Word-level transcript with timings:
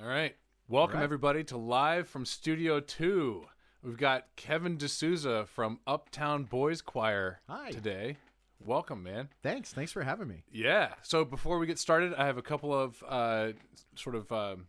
All 0.00 0.08
right. 0.08 0.36
Welcome, 0.68 0.96
All 0.96 1.00
right. 1.00 1.04
everybody, 1.04 1.44
to 1.44 1.56
Live 1.56 2.08
from 2.08 2.24
Studio 2.24 2.78
2. 2.78 3.44
We've 3.82 3.96
got 3.96 4.26
Kevin 4.36 4.76
D'Souza 4.76 5.46
from 5.46 5.80
Uptown 5.86 6.44
Boys 6.44 6.82
Choir 6.82 7.40
Hi. 7.48 7.70
today. 7.70 8.16
Welcome, 8.64 9.02
man. 9.02 9.28
Thanks. 9.42 9.72
Thanks 9.72 9.90
for 9.90 10.02
having 10.02 10.28
me. 10.28 10.44
Yeah. 10.52 10.94
So 11.02 11.24
before 11.24 11.58
we 11.58 11.66
get 11.66 11.78
started, 11.78 12.14
I 12.14 12.26
have 12.26 12.38
a 12.38 12.42
couple 12.42 12.72
of 12.72 13.02
uh, 13.08 13.48
sort 13.96 14.14
of, 14.14 14.30
um, 14.30 14.66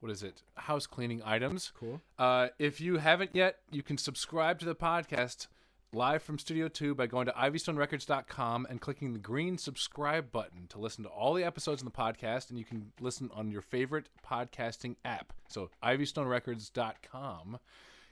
what 0.00 0.10
is 0.12 0.22
it, 0.22 0.42
house 0.56 0.86
cleaning 0.86 1.22
items. 1.24 1.72
Cool. 1.78 2.00
Uh, 2.18 2.48
if 2.58 2.80
you 2.80 2.98
haven't 2.98 3.30
yet, 3.34 3.60
you 3.70 3.82
can 3.82 3.96
subscribe 3.96 4.58
to 4.58 4.66
the 4.66 4.74
podcast 4.74 5.46
live 5.92 6.22
from 6.22 6.38
Studio 6.38 6.68
2 6.68 6.94
by 6.94 7.06
going 7.06 7.26
to 7.26 7.32
ivystonerecords.com 7.32 8.66
and 8.68 8.80
clicking 8.80 9.12
the 9.12 9.18
green 9.18 9.56
subscribe 9.56 10.30
button 10.30 10.66
to 10.68 10.78
listen 10.78 11.04
to 11.04 11.10
all 11.10 11.32
the 11.32 11.44
episodes 11.44 11.80
in 11.80 11.86
the 11.86 11.90
podcast. 11.90 12.50
And 12.50 12.58
you 12.58 12.64
can 12.64 12.92
listen 13.00 13.30
on 13.32 13.50
your 13.50 13.62
favorite 13.62 14.08
podcasting 14.26 14.96
app. 15.04 15.32
So, 15.48 15.70
ivystonerecords.com 15.82 17.58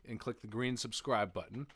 and 0.08 0.20
click 0.20 0.40
the 0.40 0.46
green 0.46 0.76
subscribe 0.76 1.32
button. 1.32 1.66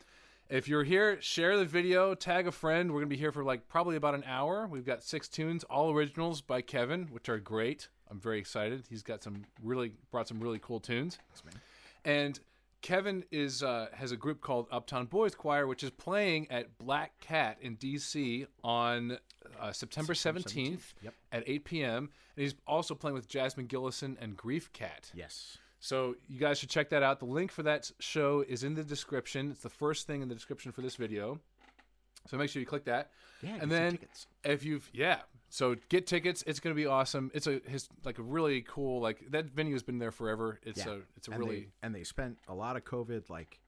If 0.49 0.67
you're 0.67 0.83
here, 0.83 1.21
share 1.21 1.57
the 1.57 1.65
video, 1.65 2.13
tag 2.13 2.47
a 2.47 2.51
friend. 2.51 2.91
We're 2.91 2.99
going 2.99 3.09
to 3.09 3.15
be 3.15 3.19
here 3.19 3.31
for 3.31 3.43
like 3.43 3.67
probably 3.67 3.95
about 3.95 4.15
an 4.15 4.23
hour. 4.25 4.67
We've 4.67 4.85
got 4.85 5.03
six 5.03 5.29
tunes, 5.29 5.63
all 5.65 5.91
originals 5.91 6.41
by 6.41 6.61
Kevin, 6.61 7.07
which 7.11 7.29
are 7.29 7.39
great. 7.39 7.87
I'm 8.09 8.19
very 8.19 8.39
excited. 8.39 8.83
He's 8.89 9.03
got 9.03 9.23
some 9.23 9.45
really 9.63 9.93
brought 10.11 10.27
some 10.27 10.41
really 10.41 10.59
cool 10.59 10.81
tunes. 10.81 11.19
Thanks, 11.29 11.41
And 12.03 12.39
Kevin 12.81 13.23
is 13.31 13.61
uh, 13.61 13.87
has 13.93 14.11
a 14.11 14.17
group 14.17 14.41
called 14.41 14.67
Uptown 14.71 15.05
Boys 15.05 15.35
Choir, 15.35 15.67
which 15.67 15.83
is 15.83 15.91
playing 15.91 16.49
at 16.49 16.77
Black 16.77 17.19
Cat 17.19 17.57
in 17.61 17.77
DC 17.77 18.47
on 18.63 19.17
uh, 19.59 19.71
September 19.71 20.13
September 20.13 20.41
17th, 20.41 20.71
17th. 20.71 20.93
Yep. 21.03 21.13
at 21.31 21.43
8 21.45 21.65
p.m. 21.65 22.09
And 22.35 22.43
he's 22.43 22.55
also 22.65 22.95
playing 22.95 23.13
with 23.13 23.27
Jasmine 23.27 23.67
Gillison 23.67 24.17
and 24.19 24.35
Grief 24.35 24.71
Cat. 24.73 25.11
Yes. 25.13 25.57
So 25.79 26.15
you 26.27 26.39
guys 26.39 26.59
should 26.59 26.69
check 26.69 26.89
that 26.89 27.03
out. 27.03 27.19
The 27.19 27.25
link 27.25 27.51
for 27.51 27.63
that 27.63 27.91
show 27.99 28.43
is 28.47 28.63
in 28.63 28.75
the 28.75 28.83
description. 28.83 29.51
It's 29.51 29.61
the 29.61 29.69
first 29.69 30.05
thing 30.07 30.21
in 30.21 30.29
the 30.29 30.35
description 30.35 30.71
for 30.71 30.81
this 30.81 30.95
video. 30.95 31.39
So 32.29 32.37
make 32.37 32.49
sure 32.49 32.59
you 32.59 32.67
click 32.67 32.85
that. 32.85 33.11
Yeah. 33.41 33.57
and 33.59 33.71
then 33.71 33.97
if 34.43 34.63
you've 34.63 34.87
yeah, 34.93 35.17
so 35.53 35.75
get 35.89 36.07
tickets. 36.07 36.43
It's 36.47 36.59
going 36.59 36.75
to 36.75 36.81
be 36.81 36.87
awesome. 36.87 37.29
It's 37.35 37.45
a 37.45 37.61
his 37.67 37.87
like 38.03 38.17
a 38.17 38.23
really 38.23 38.61
cool 38.67 38.99
like 39.01 39.29
that 39.31 39.45
venue 39.51 39.73
has 39.73 39.83
been 39.83 39.99
there 39.99 40.11
forever. 40.11 40.59
It's 40.63 40.83
Yeah. 40.83 40.93
a 40.93 40.97
it's 41.17 41.27
a 41.27 41.31
and 41.31 41.39
really 41.39 41.59
they, 41.59 41.67
and 41.83 41.93
they 41.93 42.03
spent 42.03 42.39
a 42.47 42.55
lot 42.55 42.75
of 42.77 42.83
COVID 42.85 43.29
like 43.29 43.59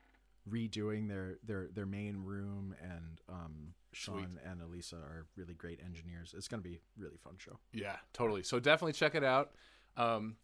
redoing 0.50 1.08
their 1.08 1.38
their 1.46 1.68
their 1.74 1.86
main 1.86 2.24
room 2.24 2.76
and 2.82 3.22
um 3.30 3.74
Sean 3.94 4.16
Sweet. 4.16 4.28
and 4.50 4.62
Elisa 4.62 4.96
are 4.96 5.26
really 5.36 5.54
great 5.54 5.80
engineers. 5.86 6.34
It's 6.36 6.48
gonna 6.48 6.64
be 6.64 6.76
a 6.76 7.02
really 7.04 7.18
fun 7.18 7.36
show. 7.38 7.60
Yeah, 7.74 7.98
totally. 8.12 8.44
So 8.44 8.60
definitely 8.60 8.94
check 8.94 9.14
it 9.16 9.24
out. 9.24 9.52
Um, 9.96 10.38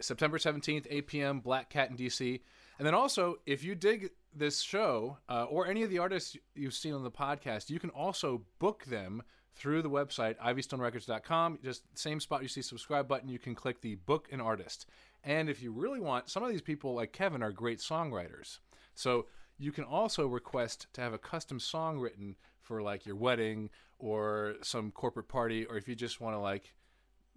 September 0.00 0.38
17th, 0.38 0.86
8 0.90 1.06
p.m., 1.06 1.40
Black 1.40 1.68
Cat 1.70 1.90
in 1.90 1.96
DC. 1.96 2.40
And 2.78 2.86
then 2.86 2.94
also, 2.94 3.36
if 3.46 3.62
you 3.62 3.74
dig 3.76 4.10
this 4.34 4.60
show 4.60 5.18
uh, 5.28 5.44
or 5.44 5.66
any 5.66 5.82
of 5.82 5.90
the 5.90 5.98
artists 5.98 6.36
you've 6.54 6.74
seen 6.74 6.94
on 6.94 7.04
the 7.04 7.10
podcast, 7.10 7.70
you 7.70 7.78
can 7.78 7.90
also 7.90 8.42
book 8.58 8.84
them 8.84 9.22
through 9.54 9.82
the 9.82 9.90
website, 9.90 10.36
ivystonerecords.com. 10.38 11.58
Just 11.62 11.82
same 11.96 12.20
spot 12.20 12.42
you 12.42 12.48
see 12.48 12.62
subscribe 12.62 13.06
button, 13.06 13.28
you 13.28 13.38
can 13.38 13.54
click 13.54 13.80
the 13.80 13.94
book 13.94 14.28
an 14.32 14.40
artist. 14.40 14.86
And 15.22 15.48
if 15.48 15.62
you 15.62 15.72
really 15.72 16.00
want, 16.00 16.28
some 16.28 16.42
of 16.42 16.50
these 16.50 16.62
people 16.62 16.94
like 16.94 17.12
Kevin 17.12 17.42
are 17.42 17.52
great 17.52 17.78
songwriters. 17.78 18.58
So 18.94 19.26
you 19.58 19.72
can 19.72 19.84
also 19.84 20.26
request 20.26 20.88
to 20.94 21.00
have 21.00 21.12
a 21.12 21.18
custom 21.18 21.60
song 21.60 21.98
written 21.98 22.36
for 22.60 22.82
like 22.82 23.06
your 23.06 23.16
wedding 23.16 23.70
or 23.98 24.56
some 24.62 24.90
corporate 24.90 25.28
party, 25.28 25.64
or 25.66 25.76
if 25.76 25.88
you 25.88 25.94
just 25.94 26.20
want 26.20 26.34
to 26.34 26.40
like 26.40 26.74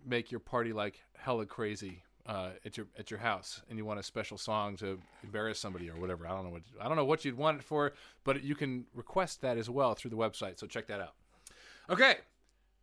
make 0.05 0.31
your 0.31 0.39
party 0.39 0.73
like 0.73 1.01
hella 1.15 1.45
crazy 1.45 2.03
uh, 2.27 2.49
at 2.65 2.77
your 2.77 2.87
at 2.99 3.09
your 3.09 3.19
house, 3.19 3.61
and 3.69 3.77
you 3.77 3.85
want 3.85 3.99
a 3.99 4.03
special 4.03 4.37
song 4.37 4.75
to 4.77 4.99
embarrass 5.23 5.59
somebody 5.59 5.89
or 5.89 5.95
whatever. 5.95 6.27
I 6.27 6.31
don't 6.31 6.43
know 6.43 6.49
what 6.49 6.63
I 6.81 6.87
don't 6.87 6.97
know 6.97 7.05
what 7.05 7.23
you'd 7.25 7.37
want 7.37 7.59
it 7.59 7.63
for, 7.63 7.93
but 8.23 8.43
you 8.43 8.55
can 8.55 8.85
request 8.93 9.41
that 9.41 9.57
as 9.57 9.69
well 9.69 9.95
through 9.95 10.11
the 10.11 10.17
website. 10.17 10.59
So 10.59 10.67
check 10.67 10.87
that 10.87 10.99
out. 10.99 11.13
Okay, 11.89 12.17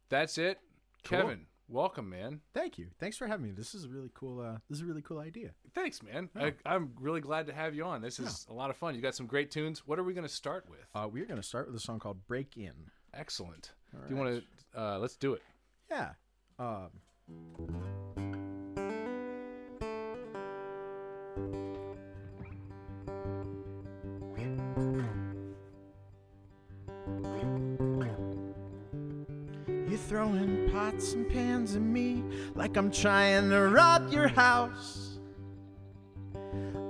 that's 0.09 0.39
it. 0.39 0.59
Cool. 1.05 1.19
Kevin, 1.19 1.41
welcome, 1.69 2.09
man. 2.09 2.41
Thank 2.55 2.79
you. 2.79 2.87
Thanks 2.99 3.19
for 3.19 3.27
having 3.27 3.45
me. 3.45 3.53
This 3.53 3.75
is 3.75 3.85
a 3.85 3.89
really 3.89 4.11
cool. 4.15 4.41
Uh, 4.41 4.59
this 4.71 4.79
is 4.79 4.83
a 4.83 4.87
really 4.87 5.03
cool 5.03 5.19
idea. 5.19 5.51
Thanks, 5.75 6.03
man. 6.03 6.31
Yeah. 6.35 6.51
I, 6.65 6.75
I'm 6.75 6.93
really 6.99 7.21
glad 7.21 7.47
to 7.49 7.53
have 7.53 7.75
you 7.75 7.85
on. 7.85 8.01
This 8.01 8.19
is 8.19 8.47
a 8.49 8.55
lot 8.55 8.71
of 8.71 8.77
fun. 8.77 8.95
You 8.95 9.03
got 9.03 9.15
some 9.15 9.27
great 9.27 9.51
tunes. 9.51 9.87
What 9.87 9.99
are 9.99 10.05
we 10.05 10.15
going 10.15 10.27
to 10.27 10.33
start 10.33 10.65
with? 10.71 10.87
Uh, 10.95 11.07
we're 11.07 11.27
gonna 11.27 11.43
start 11.43 11.67
with 11.67 11.77
a 11.77 11.81
song 11.81 11.99
called 11.99 12.27
"Break 12.27 12.57
In." 12.57 12.73
Excellent. 13.13 13.73
All 13.95 14.01
Do 14.09 14.15
you 14.15 14.21
want 14.21 14.43
to? 14.75 14.81
Uh, 14.81 14.99
let's 14.99 15.17
do 15.17 15.35
it. 15.35 15.43
Yeah. 15.91 16.13
Um, 16.59 16.91
You're 29.95 29.99
throwing 30.09 30.71
pots 30.73 31.13
and 31.13 31.29
pans 31.29 31.77
at 31.77 31.83
me 31.83 32.23
like 32.55 32.77
I'm 32.77 32.91
trying 32.91 33.51
to 33.51 33.61
rob 33.69 34.13
your 34.13 34.29
house. 34.29 35.19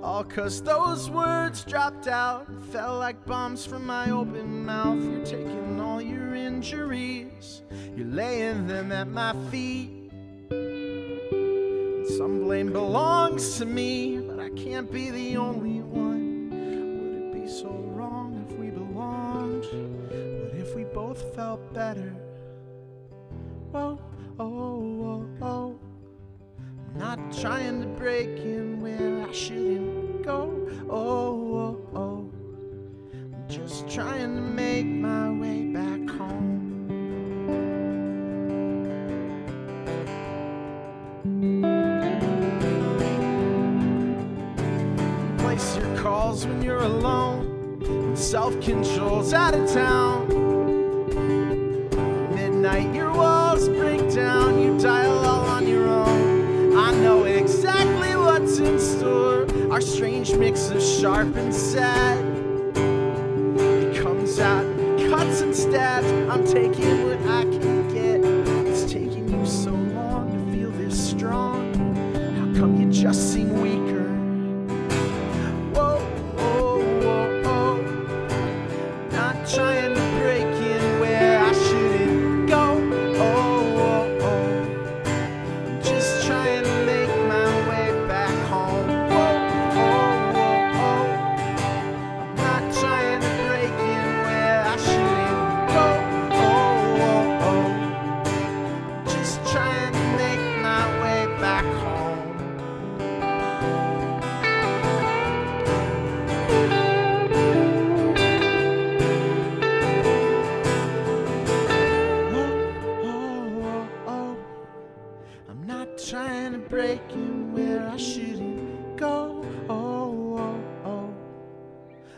All 0.01 0.23
cause 0.23 0.61
those 0.61 1.09
words 1.09 1.63
dropped 1.63 2.07
out 2.07 2.47
and 2.47 2.63
fell 2.65 2.97
like 2.99 3.25
bombs 3.25 3.65
from 3.65 3.85
my 3.85 4.11
open 4.11 4.65
mouth. 4.65 5.03
You're 5.03 5.25
taking 5.25 5.79
all 5.79 6.01
your 6.01 6.35
injuries, 6.35 7.63
you're 7.95 8.07
laying 8.07 8.67
them 8.67 8.91
at 8.91 9.07
my 9.07 9.33
feet. 9.49 10.11
And 10.51 12.07
some 12.17 12.41
blame 12.41 12.71
belongs 12.71 13.57
to 13.57 13.65
me, 13.65 14.24
can't 14.55 14.91
be 14.91 15.11
the 15.11 15.37
only 15.37 15.81
one. 15.81 16.49
Would 16.49 17.35
it 17.37 17.43
be 17.43 17.47
so 17.47 17.69
wrong 17.93 18.45
if 18.49 18.57
we 18.57 18.69
belonged? 18.69 19.65
What 19.65 20.55
if 20.55 20.75
we 20.75 20.85
both 20.85 21.35
felt 21.35 21.73
better? 21.73 22.15
Whoa, 23.71 23.99
oh, 24.39 24.43
oh, 24.43 25.27
oh. 25.41 25.79
I'm 26.59 26.99
not 26.99 27.37
trying 27.37 27.81
to 27.81 27.87
break 27.87 28.29
in 28.39 28.81
where 28.81 29.27
I 29.27 29.31
shouldn't 29.33 30.23
go. 30.23 30.69
Oh, 30.89 31.57
oh, 31.57 31.89
oh. 31.93 32.31
I'm 33.13 33.49
just 33.49 33.89
trying 33.89 34.35
to 34.35 34.41
make 34.41 34.85
my 34.85 35.31
way 35.31 35.44
self 48.25 48.59
control's 48.59 49.33
out 49.33 49.53
of 49.53 49.71
town. 49.71 50.27
Midnight, 52.33 52.91
your 52.95 53.13
walls 53.13 53.69
break 53.69 54.01
down. 54.15 54.59
You 54.59 54.79
dial 54.79 55.19
all 55.19 55.45
on 55.45 55.67
your 55.67 55.87
own. 55.87 56.75
I 56.75 56.91
know 56.95 57.25
exactly 57.25 58.15
what's 58.15 58.57
in 58.57 58.79
store. 58.79 59.45
Our 59.71 59.79
strange 59.79 60.33
mix 60.33 60.71
of 60.71 60.81
sharp 60.81 61.35
and 61.35 61.53
sad. 61.53 62.24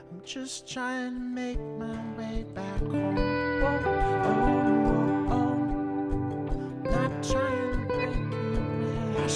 I'm 0.10 0.22
just 0.24 0.72
trying 0.72 1.14
to 1.14 1.20
make 1.20 1.60
my 1.60 2.00
way 2.18 2.46
back 2.54 2.80
home. 2.80 3.18
Oh, 3.18 3.82
oh, 3.86 4.30
oh, 5.32 5.34
oh. 5.34 6.90
Not 6.90 7.24
trying 7.24 7.72
to 7.72 7.78
break 7.88 8.16
in 8.16 9.14
where 9.16 9.30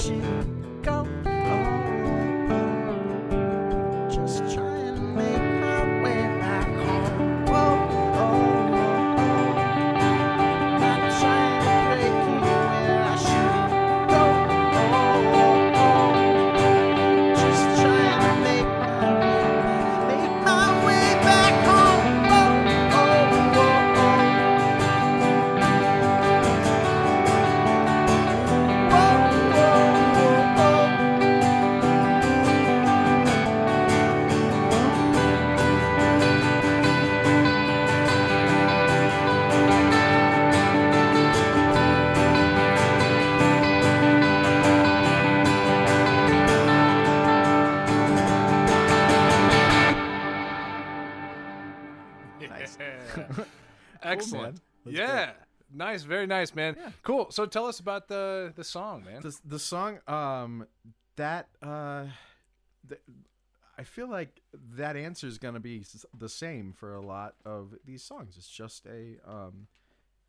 Very 56.22 56.28
nice, 56.28 56.54
man. 56.54 56.76
Yeah. 56.78 56.92
Cool. 57.02 57.32
So 57.32 57.48
tell 57.48 57.66
us 57.66 57.80
about 57.80 58.08
the 58.08 58.54
the 58.56 58.64
song, 58.64 59.04
man. 59.04 59.22
the 59.22 59.36
the 59.44 59.58
song 59.58 60.00
um 60.08 60.68
that 61.16 61.48
uh 61.64 62.06
th- 62.88 63.02
I 63.76 63.84
feel 63.84 64.08
like 64.08 64.42
that 64.76 64.96
answer 64.96 65.26
is 65.26 65.40
going 65.40 65.56
to 65.56 65.60
be 65.60 65.84
the 66.16 66.30
same 66.30 66.74
for 66.74 66.94
a 66.94 67.02
lot 67.02 67.34
of 67.44 67.74
these 67.84 68.04
songs. 68.04 68.36
It's 68.38 68.48
just 68.48 68.86
a 68.86 69.18
um 69.28 69.68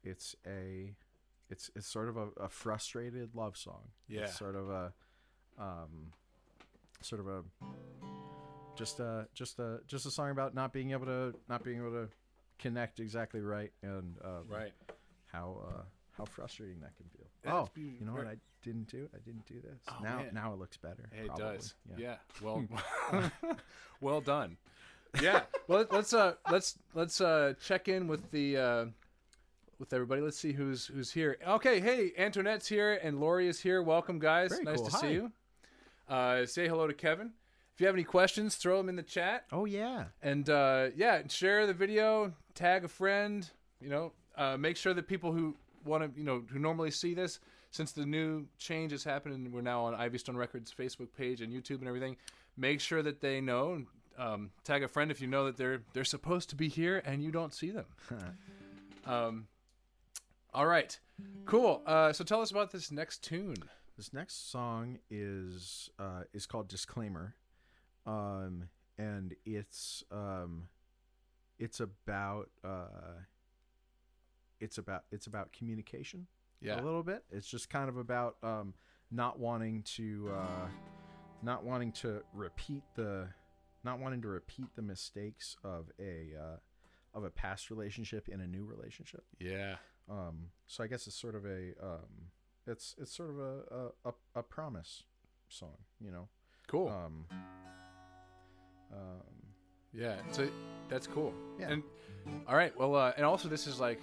it's 0.02 0.34
a 0.46 0.94
it's 1.50 1.70
it's 1.76 1.86
sort 1.86 2.08
of 2.08 2.16
a, 2.16 2.28
a 2.40 2.48
frustrated 2.48 3.34
love 3.34 3.58
song. 3.58 3.90
Yeah. 4.08 4.22
It's 4.22 4.38
sort 4.38 4.56
of 4.56 4.70
a 4.70 4.92
um 5.58 6.12
sort 7.02 7.20
of 7.20 7.26
a 7.28 7.42
just 8.76 8.98
a 8.98 9.28
just 9.34 9.58
a 9.58 9.80
just 9.86 10.06
a 10.06 10.10
song 10.10 10.30
about 10.30 10.54
not 10.54 10.72
being 10.72 10.92
able 10.92 11.04
to 11.04 11.34
not 11.50 11.62
being 11.62 11.76
able 11.76 11.90
to 11.90 12.08
connect 12.58 13.00
exactly 13.00 13.40
right 13.40 13.72
and 13.82 14.16
um, 14.24 14.44
right. 14.48 14.72
How 15.32 15.58
uh, 15.68 15.82
how 16.16 16.24
frustrating 16.24 16.80
that 16.80 16.96
can 16.96 17.06
feel. 17.16 17.26
That's 17.42 17.54
oh, 17.54 17.68
you 17.74 18.04
know 18.06 18.12
what? 18.12 18.26
I 18.26 18.36
didn't 18.62 18.88
do. 18.88 19.08
I 19.14 19.18
didn't 19.24 19.46
do 19.46 19.54
this. 19.62 19.80
Oh, 19.88 19.96
now 20.02 20.18
man. 20.18 20.30
now 20.32 20.52
it 20.52 20.58
looks 20.58 20.76
better. 20.76 21.08
Hey, 21.12 21.24
It 21.24 21.34
does. 21.36 21.74
Yeah. 21.96 21.96
Yeah. 21.98 22.16
Well, 22.42 22.64
well 24.00 24.20
done. 24.20 24.56
Yeah. 25.20 25.42
Well, 25.68 25.80
let- 25.80 25.92
let's 25.92 26.12
uh 26.12 26.34
let's 26.50 26.78
let's 26.94 27.20
uh 27.20 27.54
check 27.64 27.88
in 27.88 28.08
with 28.08 28.30
the 28.30 28.56
uh 28.56 28.84
with 29.78 29.92
everybody. 29.92 30.20
Let's 30.20 30.38
see 30.38 30.52
who's 30.52 30.86
who's 30.86 31.10
here. 31.12 31.38
Okay. 31.46 31.80
Hey, 31.80 32.12
Antoinette's 32.16 32.68
here 32.68 33.00
and 33.02 33.18
Lori 33.20 33.48
is 33.48 33.60
here. 33.60 33.82
Welcome, 33.82 34.18
guys. 34.18 34.50
Very 34.50 34.64
nice 34.64 34.76
cool. 34.76 34.86
to 34.86 34.92
Hi. 34.92 35.00
see 35.00 35.12
you. 35.12 35.32
Uh, 36.08 36.46
say 36.46 36.68
hello 36.68 36.86
to 36.86 36.94
Kevin. 36.94 37.32
If 37.74 37.80
you 37.80 37.86
have 37.86 37.96
any 37.96 38.04
questions, 38.04 38.56
throw 38.56 38.76
them 38.76 38.88
in 38.90 38.96
the 38.96 39.02
chat. 39.02 39.46
Oh 39.50 39.64
yeah. 39.64 40.04
and 40.22 40.48
uh, 40.50 40.88
yeah, 40.94 41.22
share 41.28 41.66
the 41.66 41.72
video, 41.72 42.34
tag 42.54 42.84
a 42.84 42.88
friend. 42.88 43.48
You 43.80 43.88
know, 43.88 44.12
uh, 44.36 44.56
make 44.56 44.76
sure 44.76 44.94
that 44.94 45.06
people 45.06 45.32
who 45.32 45.54
want 45.84 46.02
to, 46.02 46.18
you 46.18 46.24
know, 46.24 46.42
who 46.50 46.58
normally 46.58 46.90
see 46.90 47.14
this, 47.14 47.40
since 47.70 47.92
the 47.92 48.06
new 48.06 48.46
change 48.58 48.92
has 48.92 49.02
happened 49.02 49.34
and 49.34 49.52
we're 49.52 49.62
now 49.62 49.84
on 49.84 49.94
Ivy 49.94 50.18
Stone 50.18 50.36
Records 50.36 50.72
Facebook 50.76 51.08
page 51.16 51.40
and 51.40 51.52
YouTube 51.52 51.78
and 51.78 51.88
everything, 51.88 52.16
make 52.56 52.80
sure 52.80 53.02
that 53.02 53.20
they 53.20 53.40
know. 53.40 53.84
Um, 54.18 54.50
tag 54.62 54.82
a 54.82 54.88
friend 54.88 55.10
if 55.10 55.22
you 55.22 55.26
know 55.26 55.46
that 55.46 55.56
they're 55.56 55.80
they're 55.94 56.04
supposed 56.04 56.50
to 56.50 56.56
be 56.56 56.68
here 56.68 57.02
and 57.06 57.24
you 57.24 57.30
don't 57.30 57.54
see 57.54 57.70
them. 57.70 57.86
um, 59.06 59.46
all 60.52 60.66
right, 60.66 60.98
cool. 61.46 61.82
Uh, 61.86 62.12
so 62.12 62.22
tell 62.22 62.42
us 62.42 62.50
about 62.50 62.72
this 62.72 62.92
next 62.92 63.24
tune. 63.24 63.56
This 63.96 64.12
next 64.12 64.50
song 64.50 64.98
is 65.10 65.88
uh, 65.98 66.24
is 66.34 66.44
called 66.44 66.68
Disclaimer, 66.68 67.34
um, 68.06 68.68
and 68.98 69.34
it's 69.46 70.04
um, 70.10 70.68
it's 71.58 71.80
about 71.80 72.50
uh, 72.62 73.22
it's 74.62 74.78
about 74.78 75.04
it's 75.10 75.26
about 75.26 75.52
communication. 75.52 76.26
Yeah, 76.60 76.80
a 76.80 76.82
little 76.82 77.02
bit. 77.02 77.24
It's 77.30 77.48
just 77.48 77.68
kind 77.68 77.88
of 77.88 77.96
about 77.96 78.36
um, 78.42 78.74
not 79.10 79.38
wanting 79.38 79.82
to 79.96 80.30
uh, 80.32 80.68
not 81.42 81.64
wanting 81.64 81.92
to 81.92 82.22
repeat 82.32 82.82
the 82.94 83.28
not 83.84 83.98
wanting 83.98 84.22
to 84.22 84.28
repeat 84.28 84.68
the 84.76 84.82
mistakes 84.82 85.56
of 85.64 85.90
a 85.98 86.30
uh, 86.40 86.56
of 87.14 87.24
a 87.24 87.30
past 87.30 87.70
relationship 87.70 88.28
in 88.28 88.40
a 88.40 88.46
new 88.46 88.64
relationship. 88.64 89.24
yeah, 89.38 89.76
Um, 90.08 90.50
so 90.66 90.84
I 90.84 90.86
guess 90.86 91.06
it's 91.06 91.16
sort 91.16 91.34
of 91.34 91.44
a 91.44 91.72
um, 91.82 92.30
it's 92.66 92.94
it's 92.98 93.14
sort 93.14 93.30
of 93.30 93.38
a 93.38 93.90
a, 94.04 94.12
a, 94.36 94.42
promise 94.42 95.02
song, 95.48 95.76
you 96.00 96.10
know. 96.12 96.28
cool. 96.68 96.88
Um, 96.88 97.26
um, 98.92 99.52
Yeah, 99.92 100.14
so 100.30 100.48
that's 100.88 101.06
cool. 101.06 101.34
Yeah. 101.58 101.70
And 101.70 101.82
all 102.46 102.56
right, 102.56 102.76
well, 102.78 102.94
uh, 102.94 103.12
and 103.16 103.26
also 103.26 103.48
this 103.48 103.66
is 103.66 103.80
like 103.80 104.00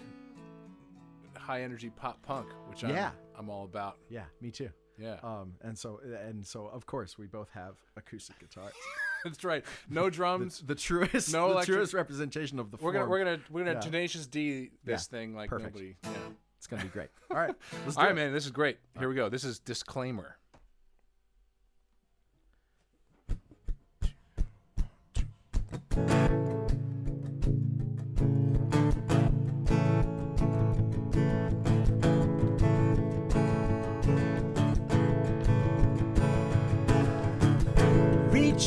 high 1.49 1.63
energy 1.63 1.89
pop 1.89 2.21
punk, 2.21 2.47
which 2.69 2.83
I'm, 2.83 2.91
Yeah. 2.91 3.09
I'm 3.35 3.49
all 3.49 3.65
about. 3.65 3.97
yeah, 4.07 4.25
me 4.39 4.51
too. 4.51 4.69
Yeah, 4.99 5.17
Um, 5.23 5.53
and 5.61 5.75
so 5.77 5.99
and 6.27 6.45
so 6.45 6.67
of 6.67 6.85
course 6.85 7.17
we 7.17 7.25
both 7.25 7.49
have 7.51 7.75
acoustic 7.97 8.37
guitars. 8.39 8.73
that's 9.23 9.43
right. 9.43 9.65
No 9.89 10.09
drums. 10.19 10.61
the 10.63 10.75
truest, 10.75 11.31
No 11.33 11.47
the 11.47 11.53
electric- 11.53 11.75
truest 11.77 11.93
representation 11.95 12.59
of 12.59 12.69
the 12.69 12.77
we're 12.81 12.91
gonna 12.91 13.07
we're 13.07 13.17
gonna 13.23 13.39
we're 13.49 13.61
gonna 13.63 13.75
Yeah. 13.77 13.79
tenacious 13.79 14.27
D 14.27 14.69
this 14.83 15.07
Yeah, 15.11 15.17
thing 15.17 15.33
like 15.35 15.49
perfect. 15.49 15.73
nobody. 15.73 15.95
Yeah. 16.03 16.11
It's 16.57 16.67
gonna 16.67 16.83
be 16.83 16.89
great. 16.89 17.09
All 17.31 17.37
right, 17.37 17.55
let's 17.85 17.95
do 17.95 18.01
All 18.01 18.07
right, 18.07 18.11
it. 18.11 18.15
man. 18.15 18.33
This 18.33 18.45
is 18.45 18.51
great. 18.51 18.77
Here 18.99 19.07
we 19.09 19.15
go. 19.15 19.29
This 19.29 19.45
is 19.45 19.57
disclaimer. 19.59 20.35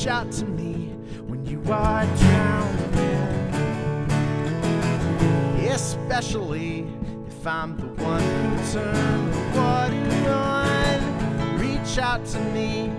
Reach 0.02 0.10
out 0.10 0.32
to 0.32 0.46
me 0.46 0.88
when 1.28 1.46
you 1.46 1.62
are 1.70 2.04
drowning, 2.16 3.60
especially 5.70 6.88
if 7.28 7.46
I'm 7.46 7.76
the 7.76 7.86
one 8.02 8.20
who 8.20 8.72
turned 8.72 9.32
the 9.32 9.38
water 9.56 10.28
on. 10.28 11.60
Reach 11.60 11.98
out 11.98 12.26
to 12.26 12.40
me 12.50 12.90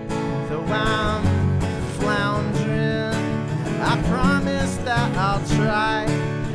though 0.48 0.64
I'm 0.64 1.60
floundering. 1.98 3.12
I 3.82 4.02
promise 4.08 4.76
that 4.78 5.14
I'll 5.18 5.46
try 5.58 6.04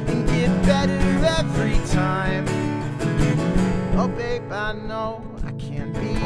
and 0.08 0.26
get 0.30 0.50
better 0.64 0.98
every 1.38 1.78
time. 1.90 2.48
Oh, 4.00 4.08
babe, 4.08 4.52
I 4.52 4.74
know 4.74 5.22
I 5.46 5.52
can't 5.52 5.94
be 5.94 6.18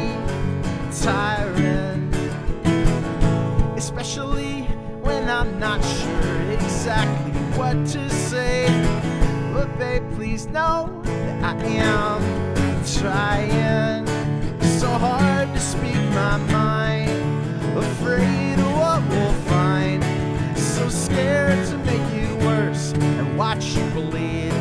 tiring 1.04 2.03
especially 3.84 4.62
when 5.02 5.30
I'm 5.30 5.60
not 5.60 5.84
sure 5.84 6.42
exactly 6.54 7.34
what 7.58 7.76
to 7.88 8.10
say. 8.10 8.66
But 9.54 9.78
babe, 9.78 10.10
please 10.14 10.48
know 10.48 11.02
that 11.04 11.44
I 11.44 11.66
am 11.66 12.22
trying 13.02 14.08
so 14.80 14.88
hard 14.88 15.54
to 15.54 15.60
speak 15.60 16.00
my 16.16 16.38
mind, 16.38 17.12
afraid 17.78 18.58
of 18.58 18.74
what 18.80 19.02
we'll 19.10 19.34
find, 19.52 20.02
so 20.58 20.88
scared 20.88 21.68
to 21.68 21.78
make 21.80 22.08
you 22.16 22.38
worse 22.38 22.94
and 22.94 23.38
watch 23.38 23.66
you 23.76 23.86
bleed. 23.90 24.53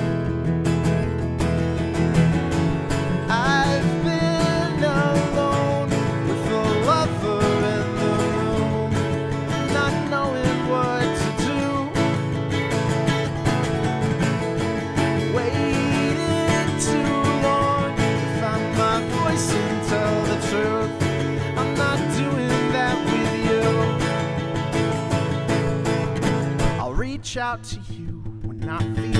Out 27.52 27.62
to 27.62 27.78
you 27.92 28.23
when 28.44 28.66
I 28.66 29.12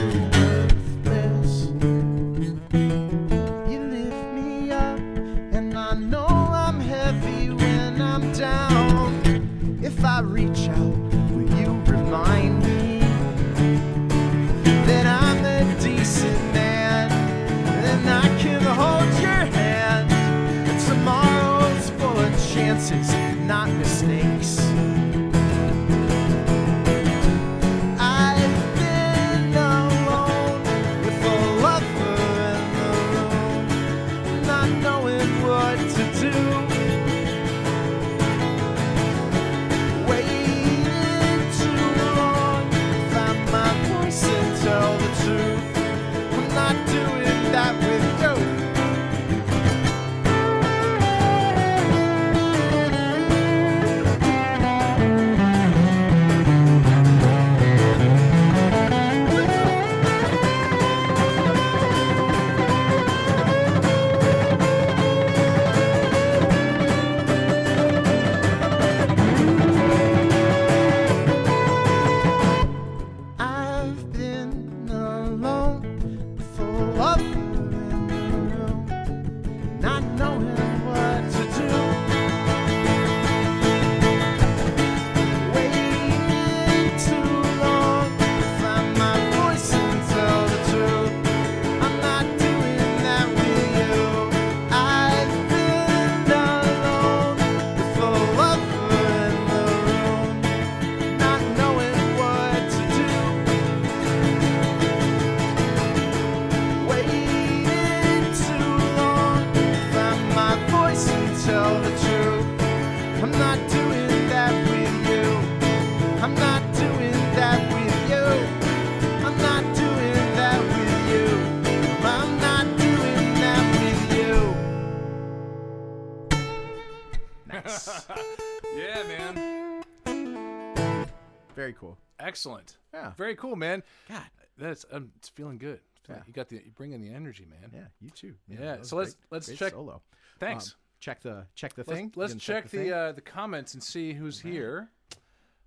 Excellent. 132.32 132.78
Yeah. 132.94 133.12
Very 133.18 133.36
cool, 133.36 133.56
man. 133.56 133.82
God. 134.08 134.22
That's 134.56 134.86
um, 134.90 135.12
it's 135.16 135.28
feeling 135.28 135.58
good. 135.58 135.80
Yeah. 136.08 136.22
You 136.26 136.32
got 136.32 136.48
the 136.48 136.56
you 136.56 136.72
bring 136.74 136.92
in 136.92 137.02
the 137.02 137.12
energy, 137.12 137.46
man. 137.48 137.70
Yeah, 137.74 137.80
you 138.00 138.08
too. 138.08 138.34
Yeah, 138.48 138.78
so 138.80 138.96
let's- 138.96 139.14
great- 139.14 139.26
let's 139.30 139.46
great 139.48 139.58
check- 139.58 139.72
solo. 139.72 140.00
Thanks. 140.40 140.68
Um, 140.68 140.72
check 141.00 141.20
the 141.20 141.46
check 141.54 141.74
the 141.74 141.84
let's 141.86 141.92
thing. 141.92 142.12
let's 142.16 142.32
gonna 142.32 142.40
check, 142.40 142.64
the 142.70 142.78
thing? 142.78 142.92
uh, 142.92 143.12
the 143.12 143.20
comments 143.20 143.74
and 143.74 143.82
see 143.82 144.14
who's 144.14 144.40
here. 144.40 144.88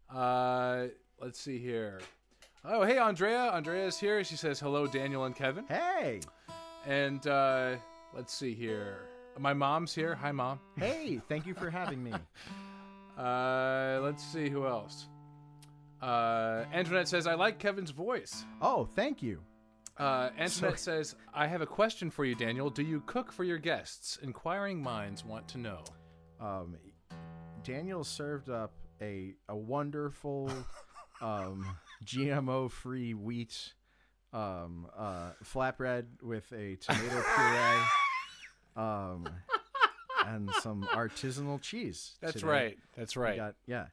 Uh, 0.09 0.87
let's 1.21 1.39
see 1.39 1.59
here. 1.59 2.01
Oh, 2.63 2.83
hey, 2.83 2.97
Andrea. 2.97 3.51
Andrea's 3.51 3.99
here. 3.99 4.23
She 4.23 4.35
says 4.37 4.59
hello, 4.59 4.87
Daniel 4.87 5.25
and 5.25 5.35
Kevin. 5.35 5.65
Hey, 5.67 6.21
And 6.87 7.25
uh, 7.27 7.75
let's 8.13 8.33
see 8.33 8.55
here. 8.55 9.07
My 9.37 9.53
mom's 9.53 9.93
here. 9.93 10.15
Hi, 10.15 10.31
mom. 10.31 10.59
hey! 10.77 11.21
Thank 11.29 11.45
you 11.45 11.53
for 11.53 11.69
having 11.69 12.03
me. 12.03 12.11
Uh, 13.17 14.01
let's 14.03 14.21
see 14.21 14.49
who 14.49 14.65
else. 14.67 15.07
Uh, 16.01 16.65
Antoinette 16.73 17.07
says 17.07 17.27
I 17.27 17.35
like 17.35 17.59
Kevin's 17.59 17.91
voice. 17.91 18.45
Oh, 18.61 18.85
thank 18.85 19.23
you. 19.23 19.41
Uh, 19.97 20.29
Antoinette 20.37 20.79
says 20.79 21.15
I 21.33 21.47
have 21.47 21.61
a 21.61 21.65
question 21.65 22.11
for 22.11 22.25
you, 22.25 22.35
Daniel. 22.35 22.69
Do 22.69 22.83
you 22.83 23.01
cook 23.05 23.31
for 23.31 23.43
your 23.43 23.57
guests? 23.57 24.17
Inquiring 24.21 24.81
minds 24.81 25.23
want 25.23 25.47
to 25.49 25.57
know. 25.57 25.83
Um, 26.39 26.75
Daniel 27.63 28.03
served 28.03 28.49
up 28.49 28.73
a 29.01 29.33
a 29.49 29.55
wonderful 29.55 30.51
um, 31.21 31.65
GMO-free 32.03 33.13
wheat 33.13 33.73
um, 34.33 34.87
uh, 34.97 35.31
flatbread 35.43 36.05
with 36.21 36.51
a 36.51 36.75
tomato 36.75 37.23
puree 37.35 37.83
um, 38.75 39.27
and 40.27 40.49
some 40.61 40.83
artisanal 40.93 41.61
cheese. 41.61 42.15
That's 42.21 42.33
today. 42.33 42.47
right. 42.47 42.77
That's 42.97 43.15
right. 43.15 43.37
got- 43.37 43.55
yeah. 43.65 43.85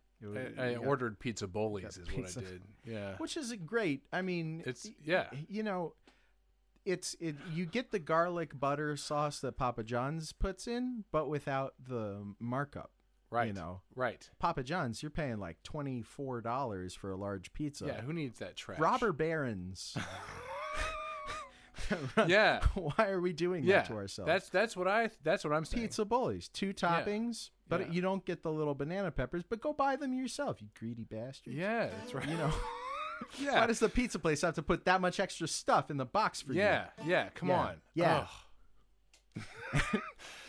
I, 0.58 0.68
I 0.70 0.74
got- 0.74 0.86
ordered 0.86 1.18
Pizza 1.18 1.46
Boli's, 1.46 1.96
is 1.96 2.06
pizza. 2.08 2.40
what 2.40 2.48
I 2.48 2.50
did. 2.52 2.62
Yeah. 2.84 3.14
which 3.18 3.36
is 3.36 3.52
great. 3.66 4.02
I 4.12 4.22
mean, 4.22 4.62
It's 4.66 4.88
yeah. 5.04 5.26
you 5.48 5.62
know, 5.62 5.94
it's 6.84 7.14
it. 7.20 7.36
You 7.52 7.64
get 7.66 7.90
the 7.92 7.98
garlic 7.98 8.58
butter 8.58 8.96
sauce 8.96 9.38
that 9.40 9.56
Papa 9.56 9.84
John's 9.84 10.32
puts 10.32 10.66
in, 10.66 11.04
but 11.12 11.28
without 11.28 11.74
the 11.86 12.24
markup. 12.40 12.90
Right. 13.30 13.46
You 13.46 13.52
know, 13.54 13.80
Right. 13.94 14.28
Papa 14.38 14.62
John's, 14.62 15.02
you're 15.02 15.08
paying 15.10 15.38
like 15.38 15.62
twenty 15.62 16.02
four 16.02 16.40
dollars 16.42 16.94
for 16.94 17.10
a 17.10 17.16
large 17.16 17.52
pizza. 17.54 17.86
Yeah. 17.86 18.00
Who 18.02 18.12
needs 18.12 18.40
that 18.40 18.56
trash? 18.56 18.78
Robber 18.78 19.12
barons. 19.12 19.96
Yeah. 22.26 22.60
Why 22.74 23.08
are 23.08 23.20
we 23.20 23.32
doing 23.32 23.64
Yeah. 23.64 23.78
that 23.78 23.86
to 23.86 23.94
ourselves? 23.94 24.26
That's 24.28 24.48
that's 24.48 24.76
what 24.76 24.86
I 24.88 25.10
that's 25.22 25.44
what 25.44 25.52
I'm 25.52 25.64
saying. 25.64 25.84
Pizza 25.84 26.04
Boli's, 26.04 26.48
two 26.48 26.72
toppings, 26.72 27.50
but 27.72 27.80
Yeah. 27.88 27.92
you 27.92 28.00
don't 28.02 28.24
get 28.24 28.42
the 28.42 28.50
little 28.52 28.74
banana 28.74 29.10
peppers. 29.10 29.42
But 29.48 29.60
go 29.60 29.72
buy 29.72 29.96
them 29.96 30.12
yourself, 30.14 30.60
you 30.60 30.68
greedy 30.78 31.04
bastard. 31.04 31.54
Yeah. 31.54 31.86
That's 31.88 32.14
right. 32.14 32.28
You 32.28 32.36
know, 32.36 32.52
yeah. 33.38 33.60
why 33.60 33.66
does 33.66 33.78
the 33.78 33.88
pizza 33.88 34.18
place 34.18 34.42
have 34.42 34.54
to 34.56 34.62
put 34.62 34.84
that 34.84 35.00
much 35.00 35.18
extra 35.20 35.48
stuff 35.48 35.90
in 35.90 35.96
the 35.96 36.04
box 36.04 36.42
for 36.42 36.52
you? 36.52 36.60
Yeah, 36.60 36.86
yeah, 37.04 37.28
come 37.34 37.48
Yeah, 37.48 37.58
on. 37.60 37.76
yeah. 37.94 38.26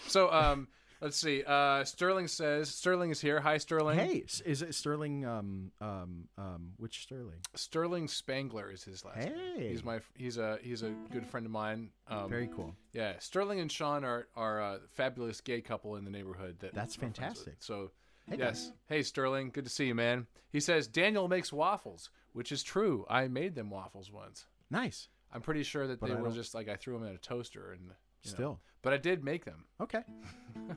So, 0.07 0.31
um, 0.31 0.67
let's 1.03 1.17
see. 1.17 1.43
Uh, 1.45 1.83
Sterling 1.83 2.27
says 2.27 2.69
Sterling 2.69 3.11
is 3.11 3.21
here. 3.21 3.39
Hi, 3.39 3.57
Sterling. 3.59 3.99
Hey, 3.99 4.23
is 4.45 4.61
it 4.63 4.73
Sterling? 4.73 5.25
Um, 5.25 5.71
um, 5.79 6.27
um, 6.37 6.71
which 6.77 7.03
Sterling? 7.03 7.39
Sterling 7.53 8.07
Spangler 8.07 8.71
is 8.71 8.83
his 8.83 9.05
last 9.05 9.17
name. 9.19 9.33
Hey. 9.57 9.69
He's 9.69 9.83
my 9.83 9.99
he's 10.15 10.37
a 10.37 10.57
he's 10.63 10.81
a 10.81 10.89
good 11.11 11.27
friend 11.27 11.45
of 11.45 11.51
mine. 11.51 11.89
Um, 12.07 12.29
Very 12.29 12.47
cool. 12.55 12.75
yeah. 12.93 13.13
Sterling 13.19 13.59
and 13.59 13.71
Sean 13.71 14.03
are 14.03 14.27
are 14.35 14.59
a 14.61 14.79
fabulous 14.95 15.41
gay 15.41 15.61
couple 15.61 15.95
in 15.97 16.05
the 16.05 16.11
neighborhood. 16.11 16.57
That 16.61 16.73
That's 16.73 16.97
we're 16.97 17.01
friends 17.01 17.17
with. 17.19 17.25
fantastic. 17.27 17.55
So. 17.59 17.91
Hey, 18.29 18.37
yes. 18.39 18.71
Hey 18.87 19.03
Sterling, 19.03 19.49
good 19.51 19.65
to 19.65 19.69
see 19.69 19.85
you, 19.87 19.95
man. 19.95 20.27
He 20.49 20.61
says 20.61 20.87
Daniel 20.87 21.27
makes 21.27 21.51
waffles, 21.51 22.09
which 22.31 22.53
is 22.53 22.63
true. 22.63 23.05
I 23.09 23.27
made 23.27 23.53
them 23.53 23.69
waffles 23.69 24.09
once. 24.13 24.45
Nice. 24.71 25.09
I'm 25.33 25.41
pretty 25.41 25.63
sure 25.63 25.87
that 25.87 25.99
But 25.99 26.07
they 26.07 26.13
I 26.13 26.15
were 26.19 26.27
don't- 26.29 26.33
just 26.35 26.53
like 26.55 26.69
I 26.69 26.77
threw 26.77 26.97
them 26.97 27.05
in 27.05 27.13
a 27.13 27.17
toaster 27.17 27.73
and 27.73 27.91
still 28.21 28.49
know. 28.51 28.59
But 28.83 28.93
I 28.93 28.97
did 28.97 29.23
make 29.23 29.45
them. 29.45 29.63
okay. 29.81 30.03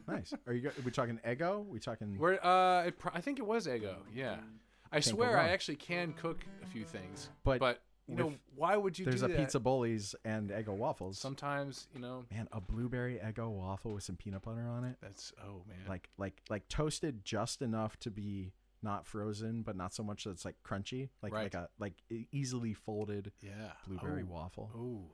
nice. 0.08 0.32
Are 0.46 0.54
you? 0.54 0.68
Are 0.68 0.82
we 0.84 0.90
talking 0.90 1.20
Eggo? 1.26 1.66
We 1.66 1.78
talking? 1.78 2.16
We're, 2.18 2.38
uh, 2.42 2.84
it, 2.86 2.98
pro- 2.98 3.12
I 3.14 3.20
think 3.20 3.38
it 3.38 3.46
was 3.46 3.66
Eggo. 3.66 3.96
Yeah, 4.14 4.36
I 4.90 4.96
go 4.96 5.10
swear 5.10 5.38
I 5.38 5.48
actually 5.48 5.76
can 5.76 6.12
cook 6.14 6.44
a 6.62 6.66
few 6.66 6.84
things. 6.84 7.28
But 7.44 7.58
but 7.58 7.82
you 8.08 8.14
know, 8.14 8.32
why 8.54 8.76
would 8.76 8.98
you 8.98 9.04
There's 9.04 9.22
a 9.22 9.28
that? 9.28 9.36
Pizza 9.36 9.58
Boli's 9.58 10.14
and 10.24 10.50
Eggo 10.50 10.76
waffles. 10.76 11.18
Sometimes 11.18 11.88
you 11.92 12.00
know 12.00 12.24
Man, 12.32 12.48
a 12.52 12.60
blueberry 12.60 13.18
Eggo 13.22 13.50
waffle 13.50 13.92
with 13.92 14.04
some 14.04 14.16
peanut 14.16 14.42
butter 14.42 14.66
on 14.68 14.84
it, 14.84 14.96
that's 15.02 15.32
oh 15.44 15.62
man. 15.68 15.78
like 15.88 16.08
like 16.16 16.40
like 16.48 16.68
toasted 16.68 17.24
just 17.24 17.60
enough 17.60 17.98
to 18.00 18.10
be 18.10 18.52
not 18.82 19.04
frozen, 19.06 19.62
but 19.62 19.74
not 19.76 19.92
so 19.92 20.04
much 20.04 20.24
that 20.24 20.30
it's 20.30 20.44
like 20.44 20.54
crunchy, 20.64 21.08
like 21.22 21.32
Right. 21.34 21.42
like 21.52 21.54
a 21.54 21.68
like 21.80 21.94
easily 22.30 22.72
folded 22.74 23.32
yeah, 23.40 23.72
blueberry 23.86 24.22
oh, 24.22 24.32
waffle. 24.32 24.70
Oh, 24.76 25.10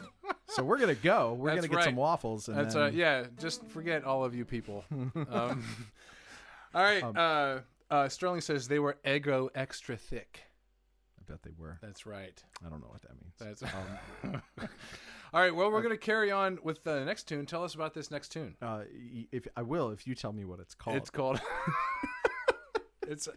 So 0.58 0.64
we're 0.64 0.78
gonna 0.78 0.94
go. 0.96 1.34
We're 1.34 1.50
That's 1.50 1.58
gonna 1.58 1.68
get 1.68 1.76
right. 1.76 1.84
some 1.84 1.94
waffles, 1.96 2.48
and 2.48 2.58
that's 2.58 2.74
then 2.74 2.82
uh 2.82 2.86
yeah. 2.92 3.26
Just 3.38 3.64
forget 3.68 4.02
all 4.02 4.24
of 4.24 4.34
you 4.34 4.44
people. 4.44 4.84
um, 4.90 5.14
all 6.74 6.82
right. 6.82 7.02
Um, 7.02 7.14
uh, 7.16 7.58
uh, 7.90 8.08
Sterling 8.08 8.40
says 8.40 8.66
they 8.66 8.80
were 8.80 8.98
Eggo 9.04 9.50
extra 9.54 9.96
thick. 9.96 10.40
I 11.20 11.30
bet 11.30 11.42
they 11.44 11.52
were. 11.56 11.78
That's 11.80 12.06
right. 12.06 12.42
I 12.66 12.68
don't 12.68 12.80
know 12.80 12.88
what 12.88 13.02
that 13.02 13.12
means. 13.22 13.34
That's 13.38 13.62
Um, 13.62 14.42
all 15.32 15.40
right. 15.40 15.54
Well, 15.54 15.70
we're 15.70 15.82
gonna 15.82 15.96
carry 15.96 16.32
on 16.32 16.58
with 16.64 16.82
the 16.82 17.04
next 17.04 17.28
tune. 17.28 17.46
Tell 17.46 17.62
us 17.62 17.76
about 17.76 17.94
this 17.94 18.10
next 18.10 18.30
tune. 18.30 18.56
uh, 18.60 18.82
if 19.30 19.46
I 19.56 19.62
will, 19.62 19.90
if 19.90 20.08
you 20.08 20.16
tell 20.16 20.32
me 20.32 20.44
what 20.44 20.58
it's 20.58 20.74
called. 20.74 20.96
It's 20.96 21.10
called. 21.10 21.40
it's 23.08 23.28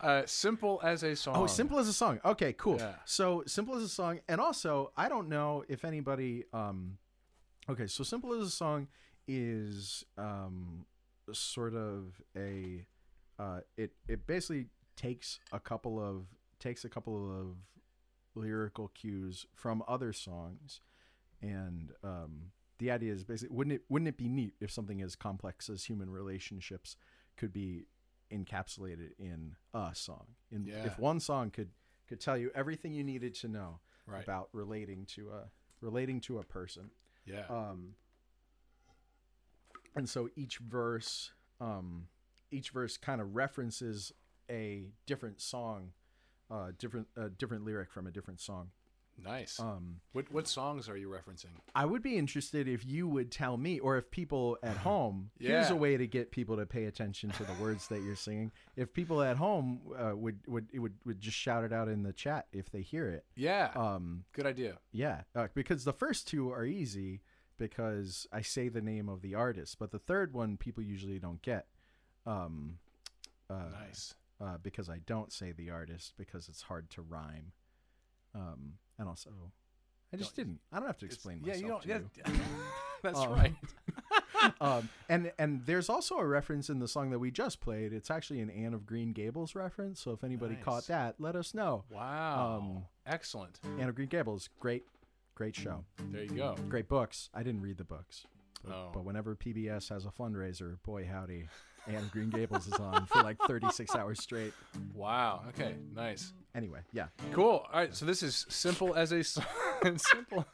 uh, 0.00 0.22
simple 0.26 0.80
as 0.82 1.02
a 1.02 1.16
song. 1.16 1.34
Oh, 1.36 1.46
simple 1.46 1.78
as 1.78 1.88
a 1.88 1.92
song. 1.92 2.20
Okay, 2.24 2.52
cool. 2.54 2.76
Yeah. 2.78 2.94
So 3.04 3.42
simple 3.46 3.74
as 3.74 3.82
a 3.82 3.88
song, 3.88 4.20
and 4.28 4.40
also 4.40 4.92
I 4.96 5.08
don't 5.08 5.28
know 5.28 5.64
if 5.68 5.84
anybody. 5.84 6.44
Um, 6.52 6.98
okay, 7.68 7.86
so 7.86 8.04
simple 8.04 8.32
as 8.32 8.46
a 8.46 8.50
song 8.50 8.88
is 9.26 10.04
um, 10.16 10.86
sort 11.32 11.74
of 11.74 12.20
a. 12.36 12.86
Uh, 13.38 13.60
it 13.76 13.92
it 14.08 14.26
basically 14.26 14.66
takes 14.96 15.40
a 15.52 15.60
couple 15.60 16.00
of 16.00 16.26
takes 16.58 16.84
a 16.84 16.88
couple 16.88 17.30
of 17.30 17.56
lyrical 18.34 18.88
cues 18.88 19.46
from 19.54 19.82
other 19.88 20.12
songs, 20.12 20.80
and 21.42 21.92
um, 22.04 22.52
the 22.78 22.90
idea 22.90 23.12
is 23.12 23.24
basically 23.24 23.54
wouldn't 23.54 23.74
it 23.74 23.82
wouldn't 23.88 24.08
it 24.08 24.16
be 24.16 24.28
neat 24.28 24.54
if 24.60 24.70
something 24.70 25.02
as 25.02 25.16
complex 25.16 25.68
as 25.68 25.84
human 25.84 26.10
relationships 26.10 26.96
could 27.36 27.52
be 27.52 27.86
encapsulated 28.32 29.10
in 29.18 29.56
a 29.74 29.90
song 29.94 30.26
in, 30.50 30.66
Yeah. 30.66 30.84
if 30.86 30.98
one 30.98 31.20
song 31.20 31.50
could 31.50 31.70
could 32.08 32.20
tell 32.20 32.36
you 32.38 32.50
everything 32.54 32.92
you 32.94 33.04
needed 33.04 33.34
to 33.34 33.48
know 33.48 33.80
Right. 34.06 34.22
about 34.24 34.48
relating 34.52 35.04
to 35.16 35.30
a 35.30 35.50
relating 35.80 36.20
to 36.22 36.38
a 36.38 36.42
person 36.42 36.90
Yeah. 37.26 37.44
um 37.50 37.94
and 39.94 40.08
so 40.08 40.28
each 40.36 40.58
verse 40.58 41.32
um 41.60 42.08
each 42.50 42.70
verse 42.70 42.96
kind 42.96 43.20
of 43.20 43.34
references 43.34 44.12
a 44.50 44.86
different 45.06 45.40
song 45.40 45.92
uh 46.50 46.72
different 46.78 47.06
uh, 47.16 47.28
different 47.36 47.64
lyric 47.64 47.90
from 47.90 48.06
a 48.06 48.10
different 48.10 48.40
song 48.40 48.70
nice. 49.24 49.58
um 49.60 50.00
what 50.12 50.30
what 50.32 50.46
songs 50.48 50.88
are 50.88 50.96
you 50.96 51.08
referencing? 51.08 51.52
I 51.74 51.84
would 51.84 52.02
be 52.02 52.16
interested 52.16 52.68
if 52.68 52.84
you 52.86 53.08
would 53.08 53.30
tell 53.32 53.56
me, 53.56 53.78
or 53.80 53.96
if 53.98 54.10
people 54.10 54.58
at 54.62 54.76
home, 54.90 55.30
here's 55.38 55.70
a 55.70 55.76
way 55.76 55.96
to 55.96 56.06
get 56.06 56.30
people 56.30 56.56
to 56.56 56.66
pay 56.66 56.84
attention 56.86 57.30
to 57.30 57.44
the 57.44 57.52
words 57.60 57.88
that 57.88 58.02
you're 58.02 58.16
singing. 58.16 58.52
If 58.76 58.92
people 58.92 59.22
at 59.22 59.36
home 59.36 59.80
uh, 59.98 60.16
would 60.16 60.40
would 60.46 60.68
it 60.72 60.78
would 60.78 60.94
would 61.04 61.20
just 61.20 61.36
shout 61.36 61.64
it 61.64 61.72
out 61.72 61.88
in 61.88 62.02
the 62.02 62.12
chat 62.12 62.46
if 62.52 62.70
they 62.70 62.82
hear 62.82 63.08
it. 63.08 63.24
Yeah. 63.36 63.70
Um, 63.74 64.24
Good 64.32 64.46
idea. 64.46 64.78
yeah, 64.92 65.22
uh, 65.34 65.48
because 65.54 65.84
the 65.84 65.92
first 65.92 66.26
two 66.28 66.50
are 66.52 66.64
easy 66.64 67.22
because 67.58 68.26
I 68.32 68.42
say 68.42 68.68
the 68.68 68.80
name 68.80 69.08
of 69.08 69.20
the 69.20 69.34
artist, 69.34 69.78
but 69.80 69.90
the 69.90 69.98
third 69.98 70.32
one 70.32 70.56
people 70.56 70.82
usually 70.82 71.18
don't 71.18 71.42
get. 71.42 71.66
Um, 72.24 72.78
uh, 73.50 73.70
Nice. 73.86 74.14
uh, 74.40 74.58
because 74.62 74.88
I 74.88 74.98
don't 75.06 75.32
say 75.32 75.52
the 75.52 75.70
artist 75.70 76.12
because 76.18 76.48
it's 76.48 76.62
hard 76.62 76.88
to 76.90 77.02
rhyme. 77.02 77.52
Um, 78.34 78.74
and 78.98 79.08
also, 79.08 79.30
I 80.12 80.16
just 80.16 80.34
Don't- 80.36 80.46
didn't. 80.46 80.60
I 80.72 80.78
don't 80.78 80.86
have 80.86 80.98
to 80.98 81.06
explain 81.06 81.40
yeah, 81.44 81.54
myself. 81.54 81.86
you 81.86 81.92
don't. 81.94 82.14
to 82.14 82.20
Yeah, 82.32 82.38
that's 83.02 83.18
Um, 83.18 83.30
right. 83.32 83.54
um, 84.60 84.88
and 85.08 85.32
and 85.38 85.64
there's 85.66 85.88
also 85.88 86.16
a 86.18 86.26
reference 86.26 86.70
in 86.70 86.78
the 86.78 86.88
song 86.88 87.10
that 87.10 87.18
we 87.18 87.30
just 87.30 87.60
played. 87.60 87.92
It's 87.92 88.10
actually 88.10 88.40
an 88.40 88.50
Anne 88.50 88.72
of 88.74 88.86
Green 88.86 89.12
Gables 89.12 89.54
reference. 89.54 90.00
So 90.00 90.12
if 90.12 90.24
anybody 90.24 90.54
Nice. 90.54 90.64
caught 90.64 90.86
that, 90.86 91.16
let 91.18 91.36
us 91.36 91.54
know. 91.54 91.84
Wow. 91.90 92.58
um, 92.60 92.84
Excellent. 93.06 93.60
Anne 93.78 93.88
of 93.88 93.94
Green 93.94 94.08
Gables, 94.08 94.48
great, 94.60 94.84
great 95.34 95.54
show, 95.56 95.84
There 96.10 96.22
you 96.24 96.30
go. 96.30 96.56
great 96.68 96.88
books. 96.88 97.30
I 97.34 97.42
didn't 97.42 97.62
read 97.62 97.76
the 97.78 97.84
books, 97.84 98.26
but, 98.64 98.72
Oh. 98.74 98.90
but 98.92 99.04
whenever 99.04 99.34
PBS 99.36 99.88
has 99.90 100.04
a 100.06 100.10
fundraiser, 100.10 100.76
boy 100.82 101.06
howdy, 101.06 101.48
Of 101.96 102.10
Green 102.10 102.30
Gables 102.30 102.66
is 102.66 102.74
on 102.74 103.06
for 103.06 103.22
like 103.22 103.38
36 103.46 103.94
hours 103.94 104.20
straight. 104.20 104.52
Wow. 104.94 105.42
Okay. 105.50 105.74
Nice. 105.94 106.32
Anyway, 106.54 106.80
yeah, 106.92 107.06
Cool. 107.32 107.64
All 107.66 107.68
right. 107.72 107.94
So 107.94 108.04
this 108.06 108.22
is 108.22 108.46
simple 108.48 108.94
as 108.94 109.12
a 109.12 109.22
song. 109.22 109.44
simple. 109.96 110.46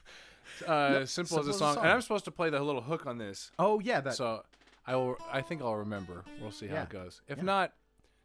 Uh, 0.67 1.07
simple, 1.07 1.07
simple 1.07 1.39
as 1.41 1.47
as 1.49 1.49
a 1.49 1.51
a 1.51 1.59
song. 1.59 1.75
song. 1.77 1.85
And 1.85 1.93
I'm 1.93 2.01
supposed 2.03 2.25
to 2.27 2.31
play 2.31 2.51
the 2.51 2.61
little 2.61 2.83
hook 2.83 3.07
on 3.07 3.19
this. 3.19 3.51
Oh 3.59 3.81
yeah, 3.81 4.01
that 4.03 4.15
So 4.15 4.45
I 4.87 4.97
will. 4.97 5.17
I 5.33 5.41
think 5.41 5.63
I'll 5.63 5.77
remember. 5.77 6.25
We'll 6.41 6.51
see 6.51 6.67
how 6.67 6.75
Yeah. 6.77 6.83
it 6.83 6.91
goes. 6.91 7.23
If 7.29 7.39
Yeah. 7.39 7.45
not, 7.45 7.73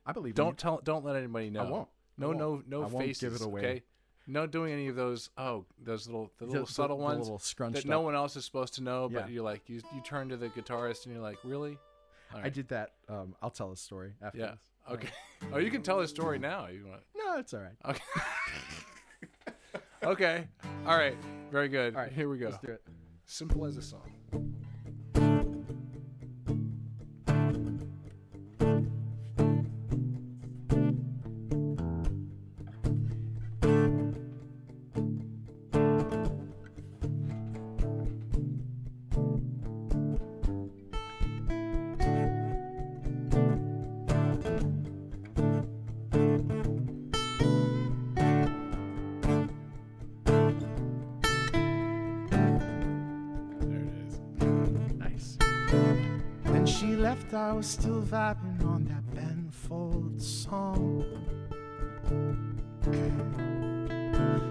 I 0.05 0.11
believe 0.11 0.35
don't 0.35 0.49
you. 0.49 0.55
tell. 0.55 0.81
Don't 0.83 1.05
let 1.05 1.15
anybody 1.15 1.49
know. 1.49 1.63
won't. 1.65 1.87
I 1.87 2.21
No, 2.21 2.27
won't. 2.27 2.39
no, 2.39 2.63
no 2.67 2.83
I 2.83 2.87
won't 2.87 3.19
give 3.19 3.33
it 3.33 3.41
away. 3.41 3.59
Okay. 3.61 3.83
No 4.27 4.45
doing 4.45 4.73
any 4.73 4.87
of 4.89 4.95
those. 4.95 5.29
Oh, 5.37 5.65
those 5.81 6.05
little, 6.05 6.31
the 6.37 6.45
little 6.45 6.65
the- 6.65 6.71
subtle 6.71 6.97
the 6.97 7.03
ones 7.03 7.21
little 7.21 7.39
scrunched 7.39 7.77
that 7.83 7.85
no 7.87 8.01
one 8.01 8.13
else 8.15 8.35
is 8.35 8.45
supposed 8.45 8.75
to 8.75 8.83
know. 8.83 9.07
But 9.09 9.27
Yeah. 9.27 9.33
you're 9.35 9.43
like, 9.43 9.67
you, 9.69 9.81
you 9.95 10.01
turn 10.03 10.29
to 10.29 10.37
the 10.37 10.49
guitarist 10.49 11.05
and 11.05 11.13
you're 11.15 11.23
like, 11.23 11.37
really? 11.43 11.79
All 12.33 12.41
I 12.43 12.49
did 12.49 12.67
that. 12.69 12.91
Um, 13.07 13.35
I'll 13.41 13.49
tell 13.49 13.71
a 13.71 13.77
story 13.77 14.13
after 14.21 14.37
Yeah. 14.39 14.51
this. 14.51 14.61
Okay. 14.91 15.09
Oh, 15.53 15.57
you 15.57 15.71
can 15.71 15.81
tell 15.81 16.01
a 16.01 16.07
story 16.07 16.37
now. 16.37 16.67
You 16.67 16.85
want? 16.85 17.01
No, 17.17 17.37
it's 17.39 17.53
all 17.53 17.61
right. 17.61 17.75
Okay. 17.85 18.03
okay. 20.03 20.47
All 20.85 20.97
right. 20.97 21.15
Very 21.49 21.69
good. 21.69 21.95
All 21.95 22.01
right, 22.01 22.11
Here 22.11 22.29
we 22.29 22.37
go. 22.37 22.49
Let's 22.49 22.61
do 22.63 22.73
it. 22.73 22.83
Simple 23.25 23.65
as 23.65 23.77
a 23.77 23.81
song. 23.81 24.11
Left, 57.09 57.33
I 57.33 57.53
was 57.53 57.65
still 57.65 58.03
vibing 58.03 58.63
on 58.63 58.85
that 58.85 59.15
Ben 59.15 59.49
song. 60.19 61.03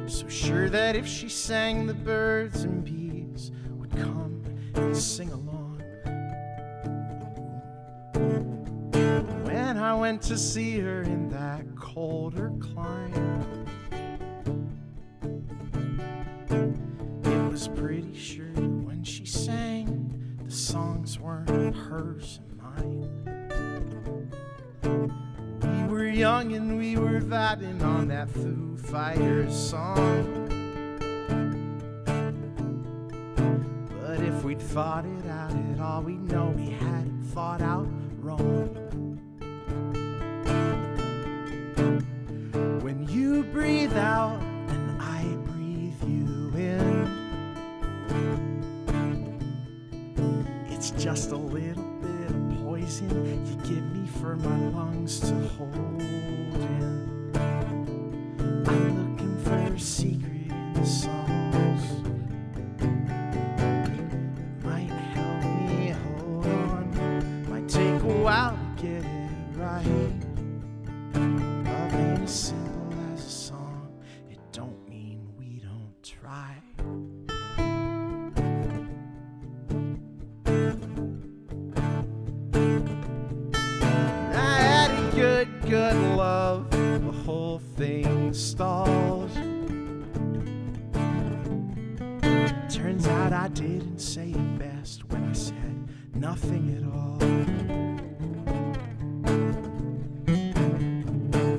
So 0.09 0.29
sure 0.29 0.69
that 0.69 0.97
if 0.97 1.07
she 1.07 1.29
sang, 1.29 1.87
the 1.87 1.95
birds 1.95 2.65
and 2.65 2.85
bees 2.85 3.53
would 3.71 3.93
come 3.93 4.43
and 4.75 4.97
sing 4.97 5.31
along. 5.31 5.81
When 9.45 9.77
I 9.77 9.95
went 9.95 10.21
to 10.23 10.37
see 10.37 10.81
her 10.81 11.03
in 11.03 11.29
that 11.29 11.65
colder 11.77 12.51
clime, 12.59 13.67
it 17.23 17.53
was 17.53 17.69
pretty 17.69 18.17
sure 18.19 18.48
songs 20.69 21.19
weren't 21.19 21.75
hers 21.75 22.41
and 22.43 22.59
mine. 22.61 24.31
We 25.63 25.89
were 25.91 26.07
young 26.07 26.53
and 26.53 26.77
we 26.77 26.99
were 26.99 27.23
vibing 27.23 27.83
on 27.83 28.09
that 28.09 28.29
Foo 28.29 28.77
Fighters 28.77 29.57
song. 29.57 30.45
But 34.03 34.21
if 34.21 34.45
we'd 34.45 34.61
thought 34.61 35.07
it 35.07 35.27
out 35.31 35.53
at 35.53 35.81
all, 35.81 36.03
we'd 36.03 36.21
know 36.31 36.53
we 36.55 36.69
hadn't 36.69 37.23
thought 37.33 37.63
out 37.63 37.89
wrong. 38.21 38.69
When 42.83 43.09
you 43.09 43.43
breathe 43.45 43.97
out 43.97 44.43
it's 50.91 51.05
just 51.05 51.33
a 51.33 51.37
little 51.37 51.83
bit 52.01 52.31
of 52.31 52.65
poison 52.65 53.11
you 53.47 53.57
give 53.57 53.85
me 53.93 54.07
for 54.21 54.37
my 54.37 54.59
lungs 54.71 55.21
to 55.21 55.35
hold 55.49 56.01
in. 56.01 57.31
I'm 58.67 59.11
looking 59.11 59.37
for 59.45 59.75
a 59.75 59.79
secret 59.79 60.51
in 60.51 60.73
the 60.73 60.87
songs. 60.87 61.83
Might 64.65 64.89
help 64.89 65.45
me 65.69 65.91
hold 65.91 66.47
on. 66.47 67.51
Might 67.51 67.69
take 67.69 68.03
a 68.03 68.23
while 68.23 68.59
to 68.77 68.83
get 68.83 69.05
it 69.05 69.31
right. 69.57 69.85
Love 71.15 71.95
ain't 71.95 72.23
as 72.23 72.35
simple 72.35 72.95
as 73.13 73.27
a 73.27 73.31
song. 73.31 74.03
It 74.31 74.39
don't 74.53 74.89
mean 74.89 75.29
we 75.39 75.61
don't 75.61 76.03
try. 76.03 76.63
Didn't 93.79 94.01
say 94.01 94.31
it 94.31 94.59
best 94.59 95.05
when 95.05 95.23
I 95.23 95.33
said 95.33 95.89
nothing 96.13 96.75
at 96.77 96.83
all. 96.93 97.23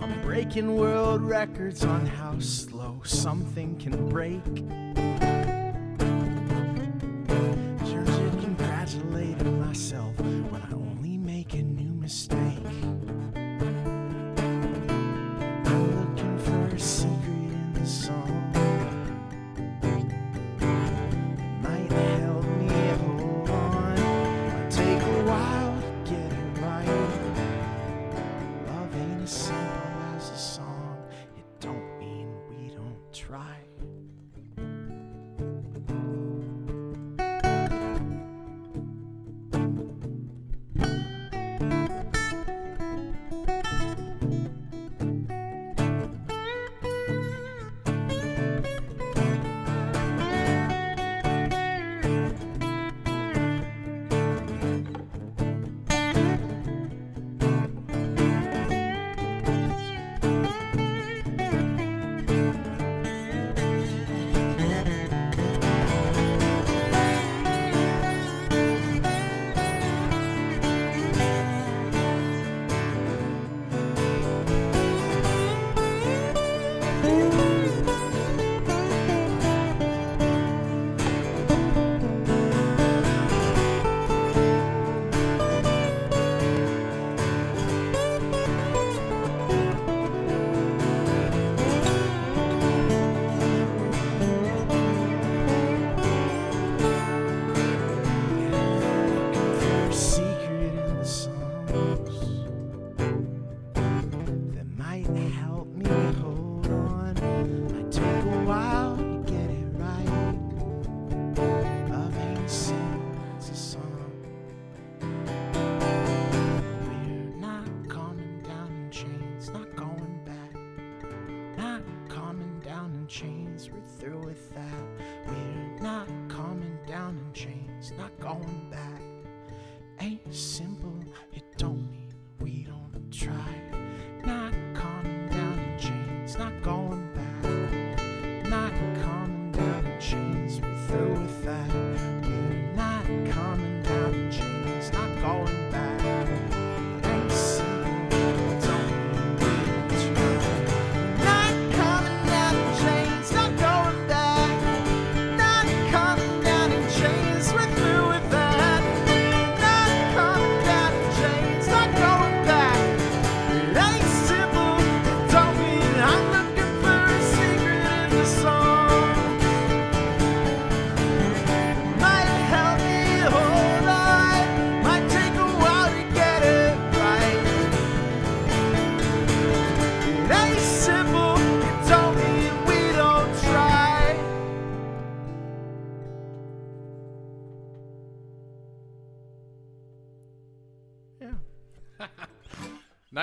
I'm 0.03 0.21
breaking 0.21 0.75
world 0.75 1.21
records 1.21 1.85
on 1.85 2.05
how 2.05 2.37
slow 2.39 3.01
something 3.05 3.77
can 3.77 4.09
break. 4.09 4.43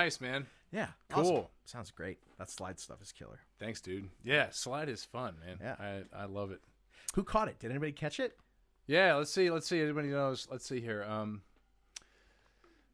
Nice, 0.07 0.21
man. 0.21 0.45
Yeah. 0.71 0.87
Cool. 1.11 1.31
awesome. 1.31 1.45
Sounds 1.65 1.91
great. 1.91 2.19
That 2.39 2.49
slide 2.49 2.79
stuff 2.79 3.01
is 3.01 3.11
killer. 3.11 3.41
Thanks, 3.59 3.81
dude. 3.81 4.07
Yeah, 4.23 4.47
slide 4.51 4.87
is 4.87 5.03
fun, 5.03 5.35
man. 5.45 5.57
Yeah. 5.61 5.75
I, 5.77 6.21
I 6.21 6.25
love 6.27 6.51
it. 6.51 6.61
Who 7.15 7.25
caught 7.25 7.49
it? 7.49 7.59
Did 7.59 7.71
anybody 7.71 7.91
catch 7.91 8.21
it? 8.21 8.37
Yeah, 8.85 9.15
let's 9.15 9.31
see. 9.31 9.51
Let's 9.51 9.67
see. 9.67 9.81
Anybody 9.81 10.07
knows? 10.07 10.47
Let's 10.49 10.65
see 10.65 10.79
here. 10.79 11.03
Um, 11.03 11.41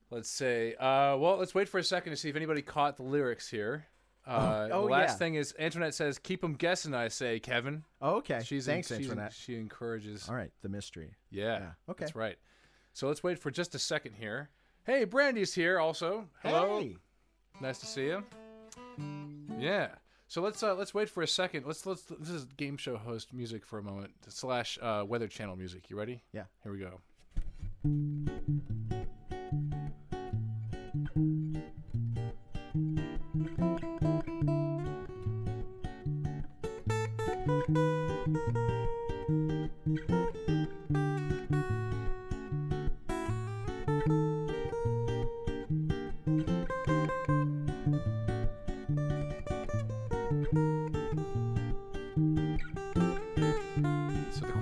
let's 0.10 0.28
say. 0.28 0.74
Uh, 0.74 1.18
well, 1.18 1.38
let's 1.38 1.54
wait 1.54 1.70
for 1.70 1.78
a 1.78 1.84
second 1.84 2.14
to 2.14 2.18
see 2.18 2.30
if 2.30 2.36
anybody 2.36 2.64
caught 2.64 2.98
the 2.98 3.04
lyrics 3.04 3.48
here. 3.48 3.86
Uh, 4.26 4.70
oh, 4.72 4.86
the 4.86 4.92
last 4.92 5.12
yeah. 5.12 5.16
thing 5.18 5.36
is, 5.36 5.54
Antoinette 5.60 5.94
says, 5.94 6.18
"Keep 6.18 6.42
them 6.42 6.54
guessing." 6.54 6.96
I 6.96 7.10
say, 7.10 7.40
Kevin. 7.40 7.84
Oh, 8.02 8.16
okay. 8.16 8.42
She's 8.44 8.66
Thanks, 8.66 8.88
she's 8.88 9.02
Antoinette. 9.02 9.34
she 9.34 9.56
encourages. 9.56 10.28
All 10.28 10.34
right, 10.34 10.52
the 10.64 10.70
mystery. 10.70 11.14
Yeah, 11.30 11.44
Yeah, 11.60 11.70
okay. 11.90 12.06
that's 12.06 12.16
right. 12.16 12.38
So 12.94 13.08
let's 13.08 13.22
wait 13.22 13.38
for 13.38 13.52
just 13.52 13.76
a 13.76 13.80
second 13.80 14.14
here. 14.14 14.50
Hey, 14.86 15.06
Brandy's 15.06 15.54
here 15.54 15.80
also. 15.80 16.28
Hello. 16.42 16.80
Hey. 16.80 16.98
Nice 17.62 17.80
to 17.80 17.86
see 17.86 18.08
you. 18.08 18.24
Yeah. 19.58 19.88
So 20.28 20.42
let's 20.42 20.62
uh, 20.62 20.76
let's 20.76 20.94
wait 20.94 21.10
for 21.10 21.24
a 21.24 21.28
second. 21.28 21.66
Let's 21.66 21.86
let's 21.86 22.04
this 22.04 22.30
is 22.30 22.44
game 22.58 22.76
show 22.76 22.98
host 22.98 23.34
music 23.34 23.66
for 23.66 23.80
a 23.80 23.84
moment 23.84 24.12
slash 24.28 24.78
uh, 24.82 25.06
Weather 25.08 25.30
Channel 25.30 25.56
music. 25.56 25.90
You 25.90 25.98
ready? 25.98 26.22
Yeah. 26.34 26.44
Here 26.64 26.72
we 26.74 26.80
go. 26.80 27.00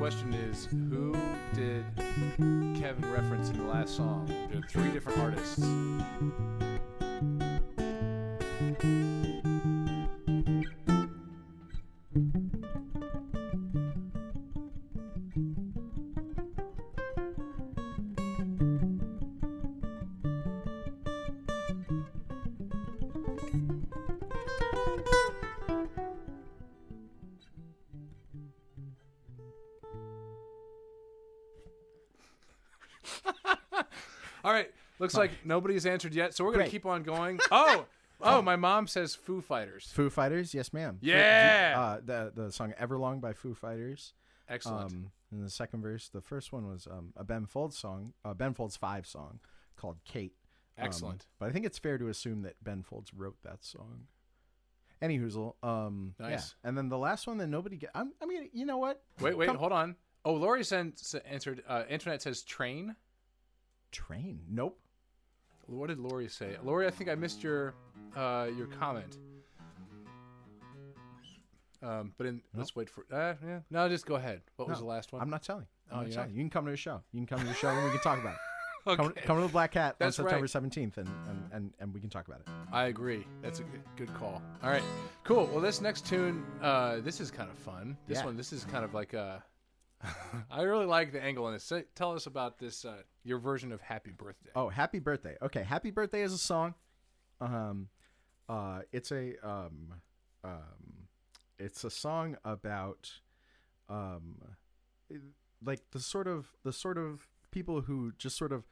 Question 0.01 0.33
is, 0.33 0.65
who 0.65 1.15
did 1.53 1.85
Kevin 2.81 3.05
reference 3.13 3.51
in 3.51 3.57
the 3.59 3.63
last 3.63 3.95
song? 3.95 4.25
There 4.49 4.57
are 4.57 4.67
three 4.67 4.91
different 4.91 5.19
artists. 5.19 5.63
Looks 35.13 35.31
like 35.31 35.45
nobody's 35.45 35.85
answered 35.85 36.13
yet, 36.13 36.33
so 36.33 36.43
we're 36.43 36.51
gonna 36.51 36.63
Great. 36.65 36.71
keep 36.71 36.85
on 36.85 37.03
going. 37.03 37.39
Oh, 37.51 37.85
oh, 38.37 38.41
my 38.43 38.55
mom 38.55 38.85
says 38.85 39.15
Foo 39.15 39.41
Fighters. 39.41 39.89
Foo 39.91 40.09
Fighters, 40.11 40.53
yes, 40.53 40.71
ma'am. 40.73 40.99
Yeah! 41.01 41.73
Uh, 41.75 42.01
the 42.05 42.31
the 42.35 42.51
song 42.51 42.73
"Everlong" 42.79 43.19
by 43.19 43.33
Foo 43.33 43.55
Fighters. 43.55 44.13
Excellent. 44.47 44.91
Um, 44.91 45.11
in 45.31 45.41
the 45.43 45.49
second 45.49 45.81
verse, 45.81 46.07
the 46.09 46.21
first 46.21 46.51
one 46.53 46.67
was 46.67 46.87
um, 46.91 47.13
a 47.15 47.23
Ben 47.23 47.45
Folds 47.47 47.77
song, 47.77 48.13
uh, 48.23 48.33
Ben 48.35 48.53
Folds 48.53 48.75
Five 48.77 49.07
song 49.07 49.39
called 49.75 49.97
"Kate." 50.05 50.35
Um, 50.77 50.85
Excellent. 50.85 51.25
but 51.39 51.49
I 51.49 51.51
think 51.51 51.65
it's 51.65 51.79
fair 51.79 51.97
to 51.97 52.07
assume 52.09 52.43
that 52.43 52.63
Ben 52.63 52.83
Folds 52.83 53.11
wrote 53.13 53.37
that 53.43 53.63
song. 53.63 54.03
Any 55.01 55.17
hoozle. 55.17 55.55
Um, 55.63 56.13
yeah. 56.19 56.29
Nice. 56.29 56.53
And 56.63 56.77
then 56.77 56.89
the 56.89 56.97
last 56.99 57.25
one 57.25 57.37
that 57.39 57.47
nobody 57.47 57.75
get. 57.77 57.89
I'm, 57.95 58.11
I 58.21 58.27
mean, 58.27 58.49
you 58.53 58.65
know 58.65 58.77
what? 58.77 59.01
wait, 59.19 59.35
wait, 59.35 59.47
come- 59.47 59.57
hold 59.57 59.71
on. 59.71 59.95
Oh, 60.23 60.33
Lori 60.33 60.63
sent, 60.63 60.99
s- 60.99 61.15
answered. 61.25 61.63
Uh, 61.67 61.83
Antoinette 61.89 62.21
says 62.21 62.43
train. 62.43 62.95
Train. 63.91 64.41
Nope. 64.47 64.79
What 65.71 65.87
did 65.87 65.99
Lori 65.99 66.27
say? 66.27 66.57
Lori, 66.63 66.85
I 66.85 66.91
think 66.91 67.09
I 67.09 67.15
missed 67.15 67.41
your 67.43 67.73
uh, 68.15 68.47
your 68.57 68.67
comment. 68.67 69.17
Um, 71.83 72.13
but 72.17 72.27
in, 72.27 72.41
let's 72.53 72.75
wait 72.75 72.89
for. 72.89 73.05
Uh, 73.11 73.33
yeah. 73.45 73.59
No, 73.71 73.89
just 73.89 74.05
go 74.05 74.15
ahead. 74.15 74.41
What 74.57 74.67
was 74.69 74.79
the 74.79 74.85
last 74.85 75.11
one? 75.13 75.21
I'm 75.21 75.29
not 75.29 75.41
telling. 75.43 75.65
I'm 75.91 75.97
Oh, 75.97 76.01
not 76.03 76.11
telling. 76.11 76.29
not? 76.29 76.35
You 76.35 76.41
can 76.43 76.49
come 76.49 76.65
to 76.65 76.71
the 76.71 76.77
show. 76.77 77.01
You 77.11 77.19
can 77.19 77.27
come 77.27 77.39
to 77.39 77.45
the 77.47 77.53
show 77.55 77.69
and 77.69 77.83
we 77.83 77.89
can 77.91 77.99
talk 78.01 78.19
about 78.19 78.33
it. 78.35 78.39
okay. 78.91 78.95
Come, 79.03 79.13
come 79.25 79.37
to 79.37 79.41
the 79.43 79.47
Black 79.51 79.71
Cat 79.71 79.95
That's 79.97 80.19
on. 80.19 80.25
September 80.25 80.45
17th 80.47 80.97
and, 80.97 81.07
and, 81.27 81.49
and, 81.51 81.73
and 81.79 81.93
we 81.93 81.99
can 81.99 82.09
talk 82.09 82.27
about 82.27 82.41
it. 82.41 82.47
I 82.71 82.85
agree. 82.85 83.25
That's 83.41 83.59
a 83.59 83.63
good, 83.63 83.81
good 83.95 84.13
call. 84.13 84.41
All 84.63 84.69
right, 84.69 84.83
cool. 85.23 85.47
Well, 85.51 85.59
this 85.59 85.81
next 85.81 86.05
tune, 86.05 86.45
uh, 86.61 86.97
this 87.01 87.19
is 87.19 87.31
kind 87.31 87.49
of 87.49 87.57
fun. 87.57 87.97
This 88.07 88.19
Yeah. 88.19 88.25
one, 88.25 88.37
this 88.37 88.53
is 88.53 88.63
kind 88.65 88.85
of 88.85 88.93
like 88.93 89.13
a. 89.13 89.43
I 90.51 90.61
really 90.63 90.85
like 90.85 91.11
the 91.11 91.21
angle 91.23 91.47
in 91.47 91.53
this. 91.53 91.63
Say, 91.63 91.83
tell 91.95 92.13
us 92.13 92.25
about 92.25 92.57
this. 92.59 92.85
Uh, 92.85 93.01
your 93.23 93.39
version 93.39 93.71
of 93.71 93.81
Happy 93.81 94.11
Birthday. 94.11 94.49
Oh, 94.55 94.69
Happy 94.69 94.99
Birthday. 94.99 95.35
Okay, 95.41 95.63
Happy 95.63 95.91
Birthday 95.91 96.21
is 96.21 96.33
a 96.33 96.37
song. 96.37 96.73
Um, 97.39 97.89
uh, 98.49 98.81
it's 98.91 99.11
a 99.11 99.33
um, 99.47 99.93
um, 100.43 101.07
it's 101.59 101.83
a 101.83 101.89
song 101.89 102.37
about 102.43 103.11
um, 103.89 104.41
like 105.63 105.81
the 105.91 105.99
sort 105.99 106.27
of 106.27 106.53
the 106.63 106.73
sort 106.73 106.97
of 106.97 107.27
people 107.51 107.81
who 107.81 108.11
just 108.17 108.37
sort 108.37 108.51
of 108.51 108.63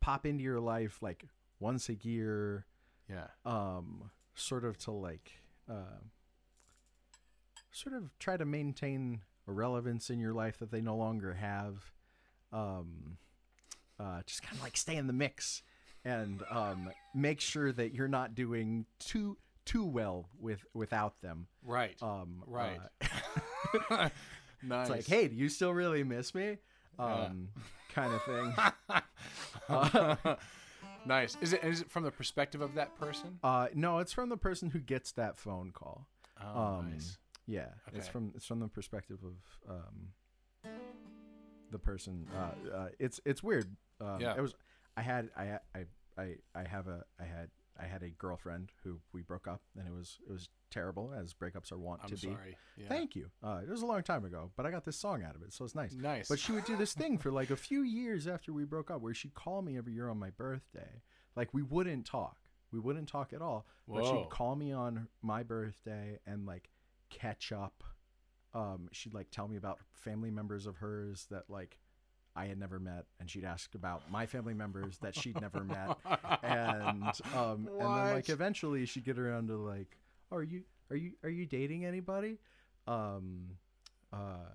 pop 0.00 0.26
into 0.26 0.42
your 0.42 0.60
life 0.60 0.98
like 1.02 1.24
once 1.60 1.88
a 1.88 1.94
year, 1.94 2.66
Yeah. 3.08 3.26
um, 3.44 4.10
sort 4.34 4.64
of 4.64 4.76
to 4.78 4.90
like 4.90 5.30
uh, 5.70 6.00
sort 7.70 7.94
of 7.94 8.10
try 8.18 8.36
to 8.36 8.44
maintain 8.44 9.20
relevance 9.46 10.10
in 10.10 10.18
your 10.18 10.32
life 10.32 10.58
that 10.58 10.70
they 10.70 10.80
no 10.80 10.96
longer 10.96 11.34
have. 11.34 11.92
Um, 12.52 13.18
uh, 13.98 14.22
just 14.26 14.42
kind 14.42 14.56
of 14.56 14.62
like 14.62 14.76
stay 14.76 14.96
in 14.96 15.06
the 15.06 15.12
mix 15.12 15.62
and 16.04 16.42
um, 16.50 16.90
make 17.14 17.40
sure 17.40 17.72
that 17.72 17.94
you're 17.94 18.08
not 18.08 18.34
doing 18.34 18.86
too 18.98 19.36
too 19.64 19.84
well 19.84 20.28
with 20.40 20.64
without 20.74 21.20
them. 21.22 21.46
Right. 21.64 21.96
Um, 22.02 22.42
Right. 22.46 22.80
uh, 23.00 23.08
nice. 23.88 24.10
it's 24.62 24.90
like, 24.90 25.06
hey, 25.06 25.28
do 25.28 25.36
you 25.36 25.48
still 25.48 25.72
really 25.72 26.02
miss 26.04 26.34
me? 26.34 26.58
Um, 26.98 27.48
kind 27.94 28.12
of 28.12 28.22
thing. 28.24 28.54
nice. 31.06 31.36
Is 31.40 31.52
it 31.52 31.64
is 31.64 31.80
it 31.82 31.90
from 31.90 32.04
the 32.04 32.10
perspective 32.10 32.60
of 32.60 32.74
that 32.74 32.96
person? 32.98 33.38
Uh, 33.42 33.68
no, 33.74 33.98
it's 33.98 34.12
from 34.12 34.28
the 34.28 34.36
person 34.36 34.70
who 34.70 34.78
gets 34.78 35.12
that 35.12 35.38
phone 35.38 35.70
call. 35.72 36.06
Oh, 36.42 36.60
um, 36.60 36.90
nice. 36.92 37.18
Yeah, 37.46 37.68
it's 37.92 38.08
from 38.08 38.32
it's 38.36 38.46
from 38.46 38.60
the 38.60 38.68
perspective 38.68 39.18
of 39.24 39.70
um, 39.74 40.72
the 41.70 41.78
person. 41.78 42.26
Uh, 42.34 42.74
uh, 42.74 42.88
it's 42.98 43.20
it's 43.24 43.42
weird. 43.42 43.76
Um, 44.00 44.20
Yeah. 44.20 44.34
It 44.36 44.40
was. 44.40 44.54
I 44.96 45.02
had 45.02 45.30
I 45.36 45.58
I 45.74 45.84
I 46.18 46.34
I 46.54 46.68
have 46.68 46.86
a 46.88 47.04
I 47.18 47.24
had 47.24 47.50
I 47.80 47.86
had 47.86 48.02
a 48.02 48.10
girlfriend 48.10 48.70
who 48.84 49.00
we 49.12 49.22
broke 49.22 49.48
up, 49.48 49.62
and 49.76 49.86
it 49.88 49.92
was 49.92 50.18
it 50.28 50.32
was 50.32 50.48
terrible 50.70 51.12
as 51.14 51.34
breakups 51.34 51.72
are 51.72 51.78
wont 51.78 52.00
I'm 52.02 52.10
to 52.10 52.14
be. 52.14 52.32
sorry. 52.32 52.56
Yeah. 52.76 52.88
Thank 52.88 53.16
you. 53.16 53.30
Uh, 53.42 53.60
it 53.62 53.68
was 53.70 53.82
a 53.82 53.86
long 53.86 54.02
time 54.02 54.24
ago, 54.24 54.50
but 54.56 54.66
I 54.66 54.70
got 54.70 54.84
this 54.84 54.96
song 54.96 55.22
out 55.22 55.34
of 55.34 55.42
it, 55.42 55.52
so 55.52 55.64
it's 55.64 55.74
nice. 55.74 55.94
Nice. 55.94 56.28
But 56.28 56.38
she 56.38 56.52
would 56.52 56.64
do 56.64 56.76
this 56.76 56.92
thing 56.92 57.18
for 57.22 57.30
like 57.30 57.50
a 57.50 57.56
few 57.56 57.82
years 57.82 58.26
after 58.26 58.52
we 58.52 58.64
broke 58.64 58.90
up, 58.90 59.00
where 59.00 59.14
she'd 59.14 59.34
call 59.34 59.62
me 59.62 59.76
every 59.78 59.94
year 59.94 60.08
on 60.08 60.18
my 60.18 60.30
birthday. 60.30 61.02
Like 61.34 61.52
we 61.52 61.62
wouldn't 61.62 62.06
talk. 62.06 62.36
We 62.70 62.78
wouldn't 62.80 63.08
talk 63.08 63.32
at 63.32 63.42
all. 63.42 63.66
Whoa. 63.86 64.00
But 64.00 64.06
she'd 64.10 64.30
call 64.30 64.54
me 64.56 64.72
on 64.72 65.08
my 65.22 65.42
birthday 65.42 66.18
and 66.26 66.46
like 66.46 66.68
catch 67.18 67.52
up. 67.52 67.84
Um, 68.54 68.88
she'd 68.92 69.14
like 69.14 69.30
tell 69.30 69.48
me 69.48 69.56
about 69.56 69.78
family 69.92 70.30
members 70.30 70.66
of 70.66 70.76
hers 70.76 71.26
that 71.30 71.44
like 71.48 71.78
I 72.34 72.46
had 72.46 72.58
never 72.58 72.78
met, 72.78 73.06
and 73.20 73.30
she'd 73.30 73.44
ask 73.44 73.74
about 73.74 74.10
my 74.10 74.26
family 74.26 74.54
members 74.54 74.98
that 74.98 75.14
she'd 75.14 75.40
never 75.40 75.64
met, 75.64 75.96
and 76.42 77.02
um, 77.34 77.68
and 77.78 77.96
then 77.96 78.14
like 78.14 78.28
eventually 78.28 78.84
she'd 78.86 79.04
get 79.04 79.18
around 79.18 79.48
to 79.48 79.56
like, 79.56 79.98
are 80.30 80.42
you 80.42 80.62
are 80.90 80.96
you 80.96 81.12
are 81.22 81.28
you 81.30 81.46
dating 81.46 81.84
anybody? 81.84 82.38
Um, 82.86 83.58
uh, 84.12 84.48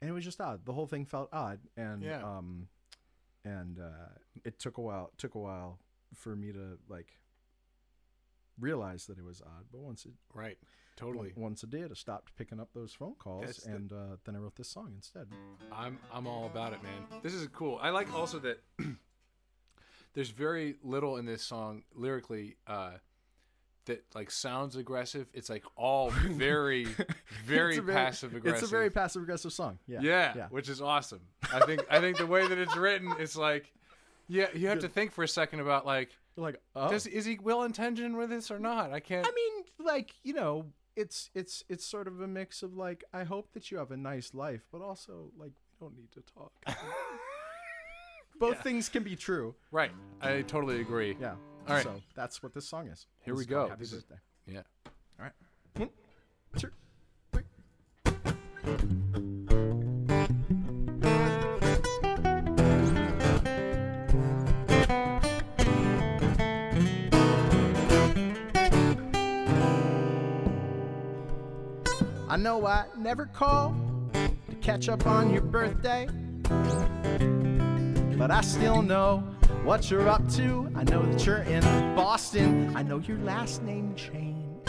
and 0.00 0.10
it 0.10 0.12
was 0.12 0.24
just 0.24 0.40
odd. 0.40 0.64
The 0.64 0.72
whole 0.72 0.86
thing 0.86 1.04
felt 1.06 1.28
odd, 1.32 1.60
and 1.76 2.02
Yeah. 2.02 2.22
um, 2.22 2.68
and 3.44 3.78
uh, 3.78 4.08
it 4.44 4.58
took 4.58 4.78
a 4.78 4.80
while. 4.80 5.12
Took 5.18 5.34
a 5.34 5.38
while 5.38 5.78
for 6.14 6.34
me 6.36 6.52
to 6.52 6.78
like 6.88 7.18
realize 8.62 9.06
that 9.06 9.18
it 9.18 9.24
was 9.24 9.42
odd. 9.42 9.64
But 9.70 9.80
once 9.80 10.06
it 10.06 10.12
right. 10.32 10.56
Totally. 10.94 11.32
once 11.36 11.62
it 11.64 11.70
did, 11.70 11.90
I 11.90 11.94
stopped 11.94 12.36
picking 12.36 12.60
up 12.60 12.68
those 12.74 12.92
phone 12.92 13.14
calls, 13.18 13.46
That's 13.46 13.62
the- 13.64 13.72
and 13.74 13.92
uh, 13.92 14.16
then 14.24 14.36
I 14.36 14.38
wrote 14.38 14.56
this 14.56 14.68
song 14.68 14.92
instead. 14.94 15.26
I'm 15.72 15.98
I'm 16.12 16.26
all 16.26 16.46
about 16.46 16.74
it, 16.74 16.82
man. 16.82 17.20
This 17.22 17.32
is 17.34 17.48
cool. 17.48 17.78
I 17.82 17.90
like 17.90 18.12
also 18.14 18.38
that 18.40 18.62
there's 20.14 20.30
very 20.30 20.76
little 20.82 21.16
in 21.16 21.24
this 21.24 21.42
song 21.42 21.82
lyrically 21.94 22.56
uh, 22.66 22.92
that 23.86 24.04
like 24.14 24.30
sounds 24.30 24.76
aggressive. 24.76 25.28
It's 25.32 25.48
like 25.48 25.64
all 25.76 26.10
very 26.10 26.84
very 27.46 27.78
very- 27.78 27.94
passive 27.94 28.34
aggressive. 28.34 28.62
It's 28.62 28.70
a 28.70 28.70
very 28.74 28.90
passive 28.90 29.22
aggressive 29.22 29.52
song. 29.52 29.78
Yeah, 29.86 30.00
yeah, 30.02 30.32
yeah. 30.36 30.46
which 30.50 30.68
is 30.68 30.80
awesome. 30.82 31.20
I 31.52 31.60
think 31.60 31.84
I 31.90 32.00
think 32.00 32.18
the 32.18 32.26
way 32.26 32.46
that 32.46 32.58
it's 32.58 32.76
written, 32.76 33.12
it's 33.18 33.36
like 33.36 33.72
yeah, 34.28 34.46
you 34.54 34.68
have 34.68 34.80
to 34.80 34.88
think 34.88 35.12
for 35.12 35.24
a 35.24 35.28
second 35.28 35.60
about 35.60 35.84
like 35.86 36.10
You're 36.36 36.44
like, 36.46 36.60
oh. 36.74 36.90
Does, 36.90 37.06
is 37.06 37.24
he 37.24 37.38
well 37.42 37.62
intentioned 37.64 38.16
with 38.16 38.30
this 38.30 38.50
or 38.50 38.58
not? 38.58 38.92
I 38.92 39.00
can't. 39.00 39.26
I 39.26 39.30
mean, 39.30 39.64
like 39.86 40.14
you 40.22 40.32
know, 40.32 40.66
it's 40.96 41.30
it's 41.34 41.62
it's 41.68 41.84
sort 41.84 42.06
of 42.08 42.20
a 42.20 42.26
mix 42.26 42.62
of 42.62 42.74
like, 42.76 43.04
I 43.12 43.24
hope 43.24 43.52
that 43.52 43.70
you 43.70 43.78
have 43.78 43.90
a 43.90 43.96
nice 43.96 44.32
life, 44.34 44.62
but 44.72 44.80
also 44.80 45.30
like 45.36 45.52
we 45.80 45.86
don't 45.86 45.96
need 45.96 46.10
to 46.12 46.20
talk. 46.34 46.52
Both 48.40 48.62
things 48.62 48.88
can 48.88 49.02
be 49.04 49.14
true. 49.14 49.54
right. 49.70 49.92
I 50.20 50.42
totally 50.42 50.80
agree. 50.80 51.16
Yeah. 51.20 51.34
All 51.68 51.74
right. 51.76 51.84
So 51.84 52.00
that's 52.16 52.42
what 52.42 52.52
this 52.54 52.68
song 52.68 52.88
is. 52.88 53.06
Here 53.20 53.34
This 53.34 53.46
we 53.46 53.46
go. 53.46 53.68
Happy 53.68 53.80
This 53.80 53.92
is- 53.92 54.04
Yeah. 54.46 54.62
All 54.86 55.26
right. 55.26 55.32
One, 55.76 55.90
two, 56.56 56.70
three. 57.30 59.28
I 72.32 72.36
know 72.36 72.66
I 72.66 72.86
never 72.96 73.26
call 73.26 73.76
to 74.14 74.56
catch 74.62 74.88
up 74.88 75.06
on 75.06 75.30
your 75.30 75.42
birthday, 75.42 76.08
but 78.16 78.30
I 78.30 78.40
still 78.40 78.80
know 78.80 79.18
what 79.64 79.90
you're 79.90 80.08
up 80.08 80.26
to. 80.36 80.66
I 80.74 80.82
know 80.84 81.02
that 81.02 81.26
you're 81.26 81.42
in 81.42 81.60
Boston. 81.94 82.74
I 82.74 82.84
know 82.84 83.00
your 83.00 83.18
last 83.18 83.62
name 83.62 83.94
changed. 83.96 84.66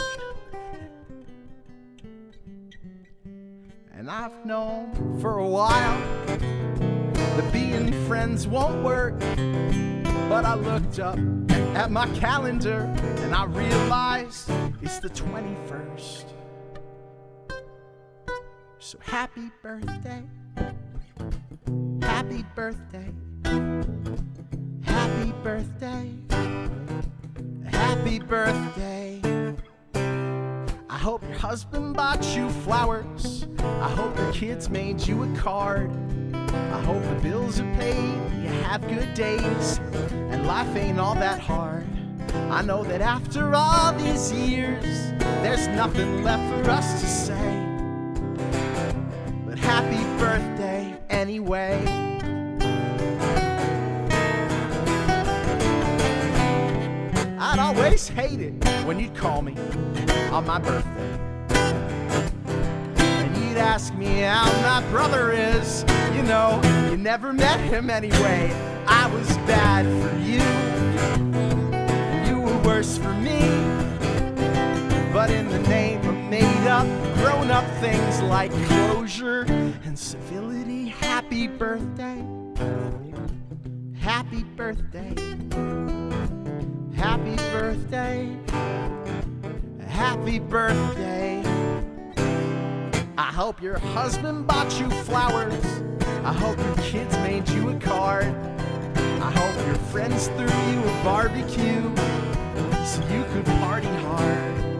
And 3.94 4.10
I've 4.10 4.44
known 4.44 5.18
for 5.22 5.38
a 5.38 5.48
while 5.48 5.98
that 6.26 7.50
being 7.50 7.94
friends 8.06 8.46
won't 8.46 8.84
work. 8.84 9.18
But 10.28 10.44
I 10.44 10.54
looked 10.54 10.98
up 10.98 11.18
at 11.74 11.90
my 11.90 12.06
calendar 12.08 12.94
and 13.20 13.34
I 13.34 13.46
realized 13.46 14.50
it's 14.82 14.98
the 14.98 15.08
21st. 15.08 16.43
So 18.84 18.98
happy 19.00 19.50
birthday. 19.62 20.22
Happy 22.02 22.44
birthday. 22.54 23.10
Happy 24.82 25.32
birthday. 25.42 26.10
Happy 27.64 28.18
birthday. 28.18 29.22
I 30.90 30.98
hope 30.98 31.22
your 31.22 31.38
husband 31.38 31.96
bought 31.96 32.22
you 32.36 32.50
flowers. 32.50 33.46
I 33.58 33.88
hope 33.88 34.18
your 34.18 34.32
kids 34.34 34.68
made 34.68 35.00
you 35.00 35.22
a 35.22 35.34
card. 35.34 35.90
I 36.34 36.82
hope 36.82 37.02
the 37.04 37.20
bills 37.22 37.60
are 37.60 37.74
paid, 37.76 38.20
you 38.42 38.48
have 38.64 38.86
good 38.86 39.14
days, 39.14 39.78
and 40.30 40.46
life 40.46 40.76
ain't 40.76 41.00
all 41.00 41.14
that 41.14 41.40
hard. 41.40 41.86
I 42.50 42.60
know 42.60 42.84
that 42.84 43.00
after 43.00 43.54
all 43.54 43.94
these 43.94 44.30
years, 44.30 44.84
there's 45.40 45.68
nothing 45.68 46.22
left 46.22 46.66
for 46.66 46.70
us 46.70 47.00
to 47.00 47.06
say. 47.06 47.63
Happy 49.64 50.04
birthday 50.18 50.94
anyway. 51.10 51.82
I'd 57.38 57.58
always 57.58 58.08
hate 58.08 58.40
it 58.40 58.52
when 58.84 59.00
you'd 59.00 59.14
call 59.14 59.42
me 59.42 59.54
on 60.30 60.46
my 60.46 60.58
birthday. 60.58 61.18
And 62.98 63.36
you'd 63.36 63.56
ask 63.56 63.94
me 63.94 64.20
how 64.20 64.44
my 64.62 64.86
brother 64.90 65.32
is. 65.32 65.84
You 66.14 66.22
know, 66.24 66.60
you 66.90 66.96
never 66.96 67.32
met 67.32 67.58
him 67.60 67.90
anyway. 67.90 68.52
I 68.86 69.08
was 69.08 69.28
bad 69.46 69.84
for 69.84 70.16
you. 70.18 70.40
And 71.32 72.28
you 72.28 72.40
were 72.40 72.58
worse 72.62 72.98
for 72.98 73.14
me. 73.14 73.40
But 75.12 75.30
in 75.30 75.48
the 75.48 75.60
name 75.68 75.93
made 76.64 76.70
up, 76.70 76.86
grown 77.16 77.50
up 77.50 77.64
things 77.78 78.22
like 78.22 78.50
closure 78.66 79.42
and 79.84 79.98
civility, 79.98 80.88
happy 80.88 81.46
birthday. 81.46 82.24
Happy 83.98 84.44
birthday. 84.56 85.14
Happy 86.96 87.36
birthday. 87.52 88.36
Happy 89.86 90.38
birthday. 90.38 91.42
I 93.18 93.32
hope 93.32 93.60
your 93.60 93.78
husband 93.78 94.46
bought 94.46 94.80
you 94.80 94.88
flowers. 95.04 95.82
I 96.24 96.32
hope 96.32 96.58
your 96.58 96.76
kids 96.76 97.14
made 97.18 97.48
you 97.50 97.70
a 97.70 97.78
card. 97.78 98.34
I 98.96 99.30
hope 99.30 99.66
your 99.66 99.76
friends 99.92 100.28
threw 100.28 100.46
you 100.46 100.80
a 100.80 101.04
barbecue 101.04 101.94
so 102.86 103.02
you 103.12 103.24
could 103.32 103.44
party 103.60 103.86
hard. 103.86 104.73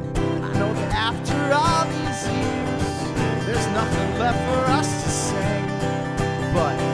Nothing 3.75 4.19
left 4.21 4.39
for 4.49 4.71
us 4.71 5.03
to 5.03 5.11
say. 5.11 5.63
But 6.55 6.94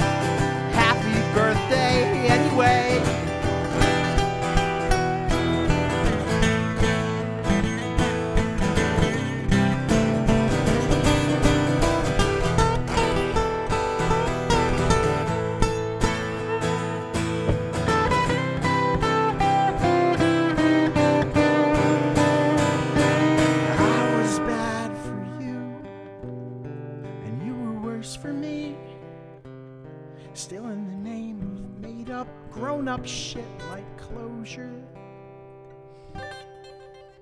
shit 33.05 33.45
like 33.71 33.85
closure 33.99 34.83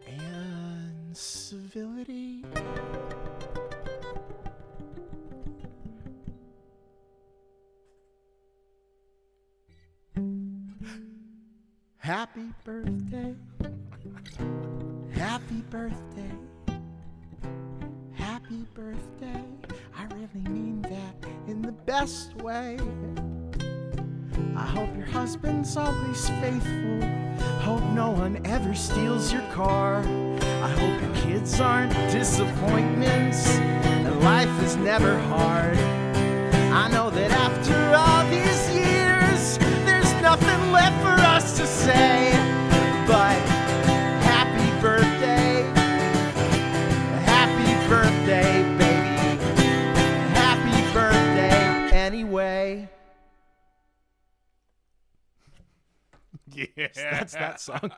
and 0.07 1.17
civility. 1.17 2.45
Happy 11.99 12.53
birthday. 12.65 13.35
Happy 15.13 15.63
birthday. 15.71 16.33
Happy 18.15 18.67
birthday. 18.75 19.45
I 19.95 20.05
really 20.15 20.49
mean 20.49 20.83
that 20.83 21.29
in 21.47 21.61
the 21.61 21.73
best 21.73 22.35
way. 22.37 22.79
I 24.57 24.67
hope 24.67 24.95
your 24.97 25.07
husband's 25.07 25.77
always 25.77 26.29
faithful. 26.41 27.01
Hope 27.61 27.83
no 27.93 28.11
one 28.11 28.41
ever 28.45 28.75
steals 28.75 29.33
your 29.33 29.43
car. 29.53 29.99
I 30.63 30.69
hope 30.79 31.01
your 31.01 31.15
kids 31.23 31.61
aren't 31.61 31.93
disappointments. 32.11 33.49
And 33.49 34.21
life 34.21 34.63
is 34.63 34.77
never 34.77 35.19
hard. 35.19 35.77
I 36.73 36.89
know 36.89 37.11
that 37.11 37.31
after 37.31 37.77
all 37.95 38.25
these 38.31 38.71
years, 38.75 39.59
there's 39.85 40.13
nothing 40.23 40.73
left 40.73 41.01
for 41.03 41.21
us 41.23 41.57
to 41.59 41.67
say. 41.67 42.38
Yeah. 56.55 56.89
That's 56.95 57.33
that 57.33 57.61
song. 57.61 57.91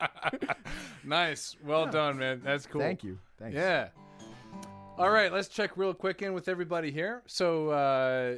nice. 1.03 1.55
Well 1.63 1.87
done, 1.87 2.17
man. 2.17 2.41
That's 2.43 2.65
cool. 2.65 2.81
Thank 2.81 3.03
you. 3.03 3.17
Thanks. 3.39 3.55
Yeah. 3.55 3.89
All 4.97 5.09
right, 5.09 5.31
let's 5.31 5.47
check 5.47 5.77
real 5.77 5.93
quick 5.93 6.21
in 6.21 6.33
with 6.33 6.47
everybody 6.47 6.91
here. 6.91 7.23
So, 7.25 7.69
uh, 7.69 8.35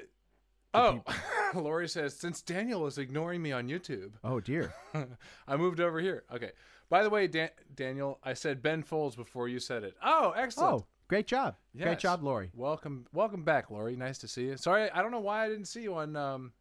oh, 0.73 1.01
Lori 1.55 1.89
says, 1.89 2.15
since 2.15 2.41
Daniel 2.41 2.87
is 2.87 2.97
ignoring 2.97 3.41
me 3.41 3.51
on 3.51 3.67
YouTube, 3.67 4.11
Oh 4.23 4.39
dear. 4.39 4.73
I 5.47 5.57
moved 5.57 5.79
over 5.79 5.99
here. 5.99 6.23
Okay. 6.33 6.51
By 6.89 7.03
the 7.03 7.09
way, 7.09 7.27
Dan- 7.27 7.49
Daniel, 7.75 8.19
I 8.23 8.33
said 8.33 8.61
Ben 8.61 8.83
Folds 8.83 9.15
before 9.15 9.47
you 9.49 9.59
said 9.59 9.83
it. 9.83 9.95
Oh, 10.03 10.33
excellent. 10.37 10.73
Oh, 10.73 10.85
great 11.07 11.27
job. 11.27 11.55
Yes. 11.73 11.85
Great 11.85 11.99
job, 11.99 12.23
Lori. 12.23 12.51
Welcome, 12.55 13.07
welcome 13.13 13.43
back, 13.43 13.71
Lori. 13.71 13.95
Nice 13.95 14.19
to 14.19 14.27
see 14.27 14.43
you. 14.45 14.57
Sorry, 14.57 14.89
I 14.91 15.01
don't 15.01 15.11
know 15.11 15.19
why 15.19 15.45
I 15.45 15.49
didn't 15.49 15.65
see 15.65 15.81
you 15.81 15.95
on 15.95 16.15
um, 16.15 16.53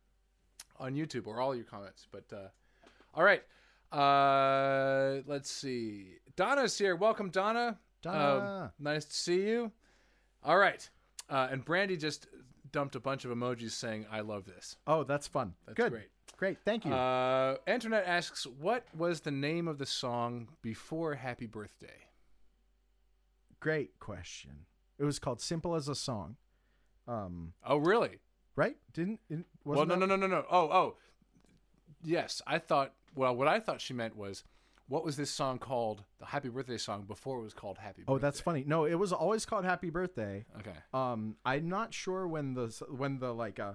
on 0.80 0.94
YouTube 0.94 1.26
or 1.26 1.40
all 1.40 1.54
your 1.54 1.64
comments, 1.64 2.06
but 2.10 2.24
uh, 2.32 2.48
all 3.14 3.22
right. 3.24 3.42
Uh, 3.90 5.22
let's 5.26 5.50
see. 5.50 6.16
Donna's 6.36 6.76
here. 6.78 6.96
Welcome, 6.96 7.30
Donna. 7.30 7.78
Donna. 8.02 8.62
Um, 8.64 8.70
nice 8.78 9.04
to 9.04 9.14
see 9.14 9.42
you. 9.42 9.70
All 10.42 10.56
right. 10.58 10.88
Uh, 11.28 11.48
and 11.50 11.64
Brandy 11.64 11.96
just 11.96 12.26
dumped 12.72 12.96
a 12.96 13.00
bunch 13.00 13.24
of 13.24 13.30
emojis 13.30 13.72
saying, 13.72 14.06
"I 14.10 14.20
love 14.20 14.44
this." 14.46 14.76
Oh, 14.86 15.04
that's 15.04 15.26
fun. 15.26 15.54
That's 15.66 15.76
Good. 15.76 15.92
great. 15.92 16.08
Great. 16.38 16.58
Thank 16.64 16.84
you. 16.84 16.92
Uh, 16.92 17.56
Internet 17.68 18.04
asks, 18.06 18.46
what 18.46 18.84
was 18.96 19.20
the 19.20 19.30
name 19.30 19.68
of 19.68 19.78
the 19.78 19.86
song 19.86 20.48
before 20.62 21.14
Happy 21.14 21.46
Birthday? 21.46 22.08
Great 23.60 23.98
question. 24.00 24.66
It 24.98 25.04
was 25.04 25.18
called 25.18 25.40
"Simple 25.40 25.74
as 25.76 25.88
a 25.88 25.94
Song." 25.94 26.36
Um, 27.06 27.52
Oh, 27.64 27.76
really? 27.76 28.18
right? 28.56 28.76
Didn't? 28.92 29.20
didn't 29.28 29.46
Well, 29.64 29.84
no, 29.86 29.94
that- 29.94 30.00
no, 30.00 30.06
no, 30.06 30.16
no, 30.16 30.26
no. 30.26 30.44
Oh, 30.50 30.70
oh. 30.70 30.96
Yes, 32.02 32.42
I 32.46 32.58
thought. 32.58 32.94
Well, 33.14 33.36
what 33.36 33.48
I 33.48 33.60
thought 33.60 33.80
she 33.80 33.92
meant 33.94 34.16
was, 34.16 34.44
what 34.88 35.04
was 35.04 35.16
this 35.16 35.30
song 35.30 35.58
called? 35.58 36.04
The 36.18 36.26
Happy 36.26 36.48
Birthday 36.48 36.76
song 36.78 37.04
before 37.04 37.38
it 37.40 37.42
was 37.42 37.54
called 37.54 37.78
Happy. 37.78 38.04
Oh, 38.08 38.18
that's 38.18 38.40
funny. 38.40 38.64
No, 38.66 38.84
it 38.84 38.94
was 38.94 39.12
always 39.12 39.44
called 39.46 39.64
"Happy 39.64 39.90
Birthday." 39.90 40.44
Okay. 40.58 40.76
Um, 40.92 41.36
I'm 41.44 41.68
not 41.68 41.94
sure 41.94 42.26
when 42.26 42.54
the 42.54 42.66
when 42.90 43.18
the 43.18 43.32
like 43.32 43.58
uh, 43.60 43.74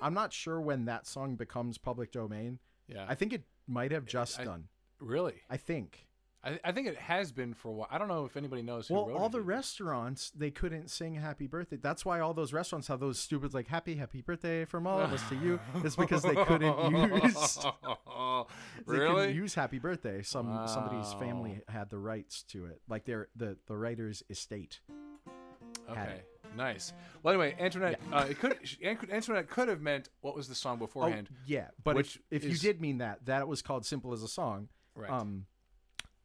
I'm 0.00 0.14
not 0.14 0.32
sure 0.32 0.60
when 0.60 0.86
that 0.86 1.06
song 1.06 1.36
becomes 1.36 1.78
public 1.78 2.10
domain. 2.12 2.58
Yeah. 2.88 3.06
I 3.08 3.14
think 3.14 3.32
it 3.32 3.44
might 3.66 3.92
have 3.92 4.04
just 4.04 4.40
I- 4.40 4.44
done. 4.44 4.68
really. 5.00 5.42
I 5.48 5.56
think. 5.56 6.06
I, 6.44 6.58
I 6.64 6.72
think 6.72 6.88
it 6.88 6.96
has 6.96 7.30
been 7.30 7.54
for 7.54 7.68
a 7.68 7.72
while. 7.72 7.88
I 7.90 7.98
don't 7.98 8.08
know 8.08 8.24
if 8.24 8.36
anybody 8.36 8.62
knows. 8.62 8.88
Who 8.88 8.94
Well, 8.94 9.12
all 9.16 9.28
the 9.28 9.40
restaurants 9.40 10.30
they 10.30 10.50
couldn't 10.50 10.90
sing 10.90 11.14
"Happy 11.14 11.46
Birthday." 11.46 11.76
That's 11.76 12.04
why 12.04 12.18
all 12.20 12.34
those 12.34 12.52
restaurants 12.52 12.88
have 12.88 12.98
those 13.00 13.18
stupid 13.18 13.54
like 13.54 13.68
"Happy 13.68 13.94
Happy 13.94 14.22
Birthday 14.22 14.64
from 14.64 14.86
all 14.86 15.00
of 15.00 15.12
us 15.12 15.22
to 15.28 15.36
you." 15.36 15.60
It's 15.84 15.94
because 15.96 16.22
they 16.22 16.34
couldn't 16.34 16.92
use 17.22 17.58
they 18.86 18.98
really? 18.98 19.14
couldn't 19.14 19.36
use 19.36 19.54
"Happy 19.54 19.78
Birthday." 19.78 20.22
Some 20.22 20.66
somebody's 20.66 21.12
family 21.14 21.60
had 21.68 21.90
the 21.90 21.98
rights 21.98 22.42
to 22.48 22.66
it, 22.66 22.80
like 22.88 23.04
their 23.04 23.28
the 23.36 23.56
the 23.66 23.76
writer's 23.76 24.22
estate. 24.28 24.80
Okay, 25.88 26.22
nice. 26.56 26.92
Well, 27.22 27.34
anyway, 27.34 27.54
internet. 27.58 28.00
Uh, 28.12 28.26
it 28.30 28.40
could 28.40 28.58
internet 28.80 29.48
could 29.48 29.68
have 29.68 29.80
meant 29.80 30.08
what 30.22 30.34
was 30.34 30.48
the 30.48 30.54
song 30.54 30.78
beforehand. 30.78 31.28
Oh, 31.30 31.36
yeah, 31.46 31.68
but 31.84 31.94
which 31.94 32.16
if, 32.30 32.42
if 32.42 32.50
is- 32.50 32.62
you 32.64 32.72
did 32.72 32.80
mean 32.80 32.98
that, 32.98 33.26
that 33.26 33.46
was 33.46 33.62
called 33.62 33.86
"Simple 33.86 34.12
as 34.12 34.22
a 34.22 34.28
Song." 34.28 34.68
Right. 34.94 35.10
Um, 35.10 35.46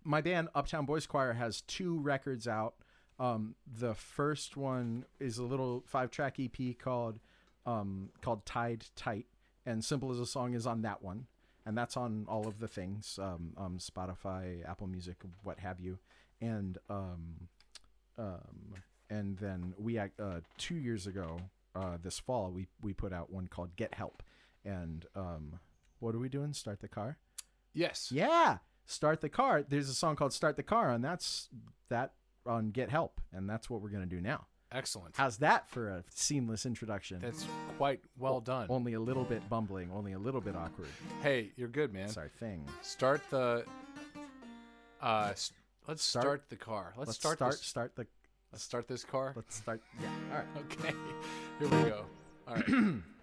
my 0.08 0.22
band 0.22 0.48
Uptown 0.56 0.86
Boys 0.86 1.06
Choir 1.06 1.34
has 1.34 1.62
two 1.62 2.00
records 2.00 2.48
out. 2.48 2.76
Um, 3.20 3.56
the 3.68 3.94
first 3.94 4.56
one 4.56 5.06
is 5.20 5.38
a 5.38 5.44
little 5.44 5.84
five-track 5.86 6.38
EP 6.40 6.78
called 6.80 7.20
um, 7.66 8.10
called 8.22 8.46
"Tied 8.46 8.86
Tight," 8.96 9.26
and 9.66 9.84
"Simple 9.84 10.12
as 10.12 10.20
a 10.20 10.26
Song" 10.26 10.54
is 10.54 10.66
on 10.66 10.82
that 10.84 11.04
one, 11.04 11.28
and 11.66 11.78
that's 11.78 11.98
on 11.98 12.26
all 12.30 12.48
of 12.48 12.60
the 12.60 12.68
things, 12.68 13.20
um, 13.22 13.54
um, 13.58 13.80
Spotify, 13.80 14.68
Apple 14.68 14.88
Music, 14.88 15.18
what 15.44 15.60
have 15.60 15.80
you, 15.80 16.00
and 16.40 16.78
um, 16.90 17.50
um, 18.18 18.76
and 19.10 19.38
then 19.38 19.74
we 19.78 20.00
uh, 20.00 20.08
two 20.58 20.76
years 20.76 21.08
ago, 21.08 21.40
uh, 21.76 21.98
this 22.02 22.20
fall, 22.20 22.52
we 22.52 22.68
we 22.82 22.94
put 22.94 23.12
out 23.12 23.32
one 23.32 23.48
called 23.48 23.76
"Get 23.76 23.94
Help," 23.96 24.24
and 24.64 25.06
um, 25.16 25.60
what 26.00 26.16
are 26.16 26.20
we 26.20 26.30
doing? 26.30 26.54
Start 26.54 26.80
the 26.80 26.88
car. 26.88 27.18
yes. 27.74 28.10
Yeah, 28.14 28.60
start 28.88 29.22
the 29.22 29.30
car. 29.30 29.64
There's 29.68 29.90
a 29.90 29.94
song 29.94 30.16
called 30.16 30.34
"Start 30.34 30.56
the 30.56 30.64
Car," 30.64 30.90
and 30.92 31.04
that's 31.04 31.50
that 31.90 32.14
on 32.46 32.72
"Get 32.72 32.90
Help," 32.90 33.22
and 33.32 33.48
that's 33.48 33.70
what 33.70 33.82
we're 33.82 33.90
gonna 33.90 34.06
do 34.08 34.20
now. 34.20 34.48
Excellent. 34.72 35.16
How's 35.16 35.38
that 35.38 35.70
for 35.70 35.88
a 35.90 36.04
seamless 36.14 36.66
introduction? 36.66 37.20
That's 37.22 37.46
quite 37.78 38.02
well 38.18 38.42
done. 38.42 38.68
Only 38.70 38.94
a 38.94 39.00
little 39.00 39.24
bit 39.24 39.48
bumbling, 39.50 39.92
only 39.94 40.12
a 40.12 40.20
little 40.20 40.42
bit 40.42 40.56
awkward. 40.58 40.90
Hey, 41.22 41.52
you're 41.56 41.70
good, 41.70 41.94
man. 41.94 42.08
That's 42.08 42.18
our 42.18 42.28
thing. 42.28 42.66
Start 42.82 43.22
the. 43.30 43.64
Uh, 45.02 45.28
let's 45.88 46.04
start, 46.04 46.24
Start- 46.24 46.50
the 46.50 46.56
car. 46.58 46.94
Let's, 46.98 47.08
Let's 47.10 47.20
start. 47.20 47.38
start. 47.38 47.52
This, 47.54 47.62
Start 47.66 47.96
the. 47.96 48.08
let's 48.52 48.64
start 48.64 48.88
this 48.90 49.04
car. 49.06 49.32
Let's 49.36 49.56
start. 49.56 49.82
Yeah. 50.02 50.10
All 50.32 50.38
right. 50.38 50.48
Okay. 50.82 50.94
Here 51.60 51.68
we 51.84 51.90
go. 51.90 52.06
All 52.48 52.56
right. 52.56 52.66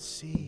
see 0.00 0.47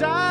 And 0.00 0.27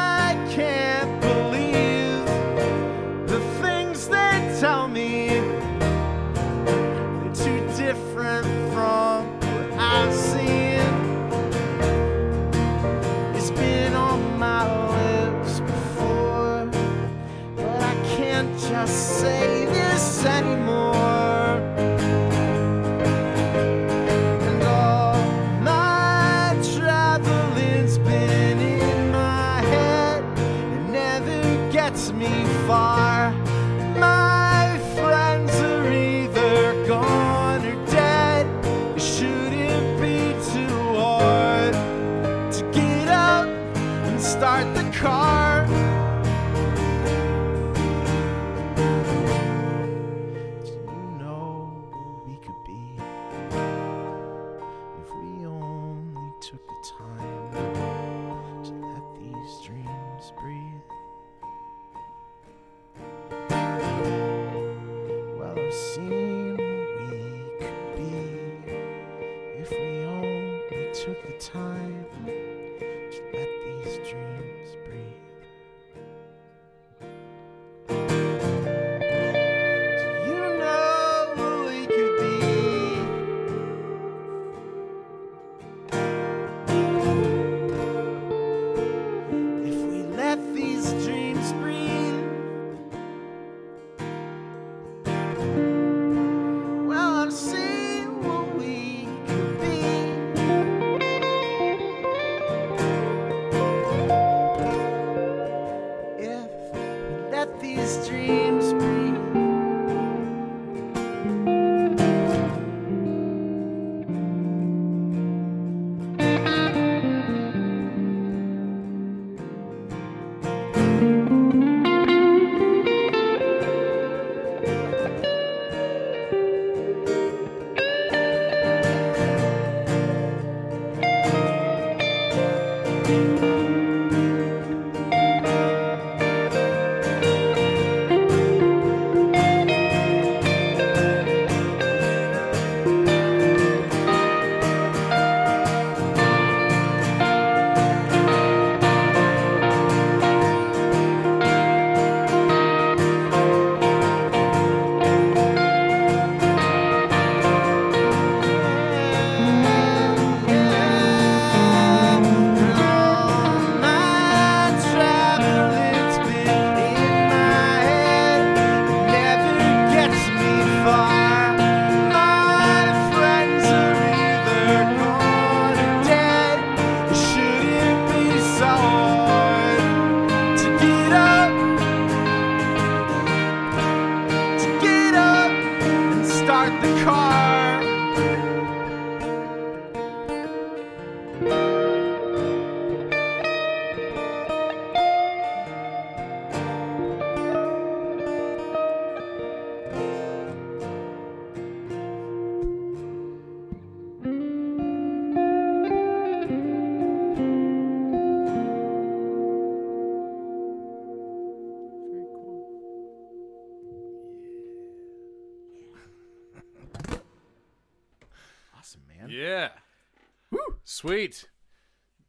Sweet. 221.08 221.46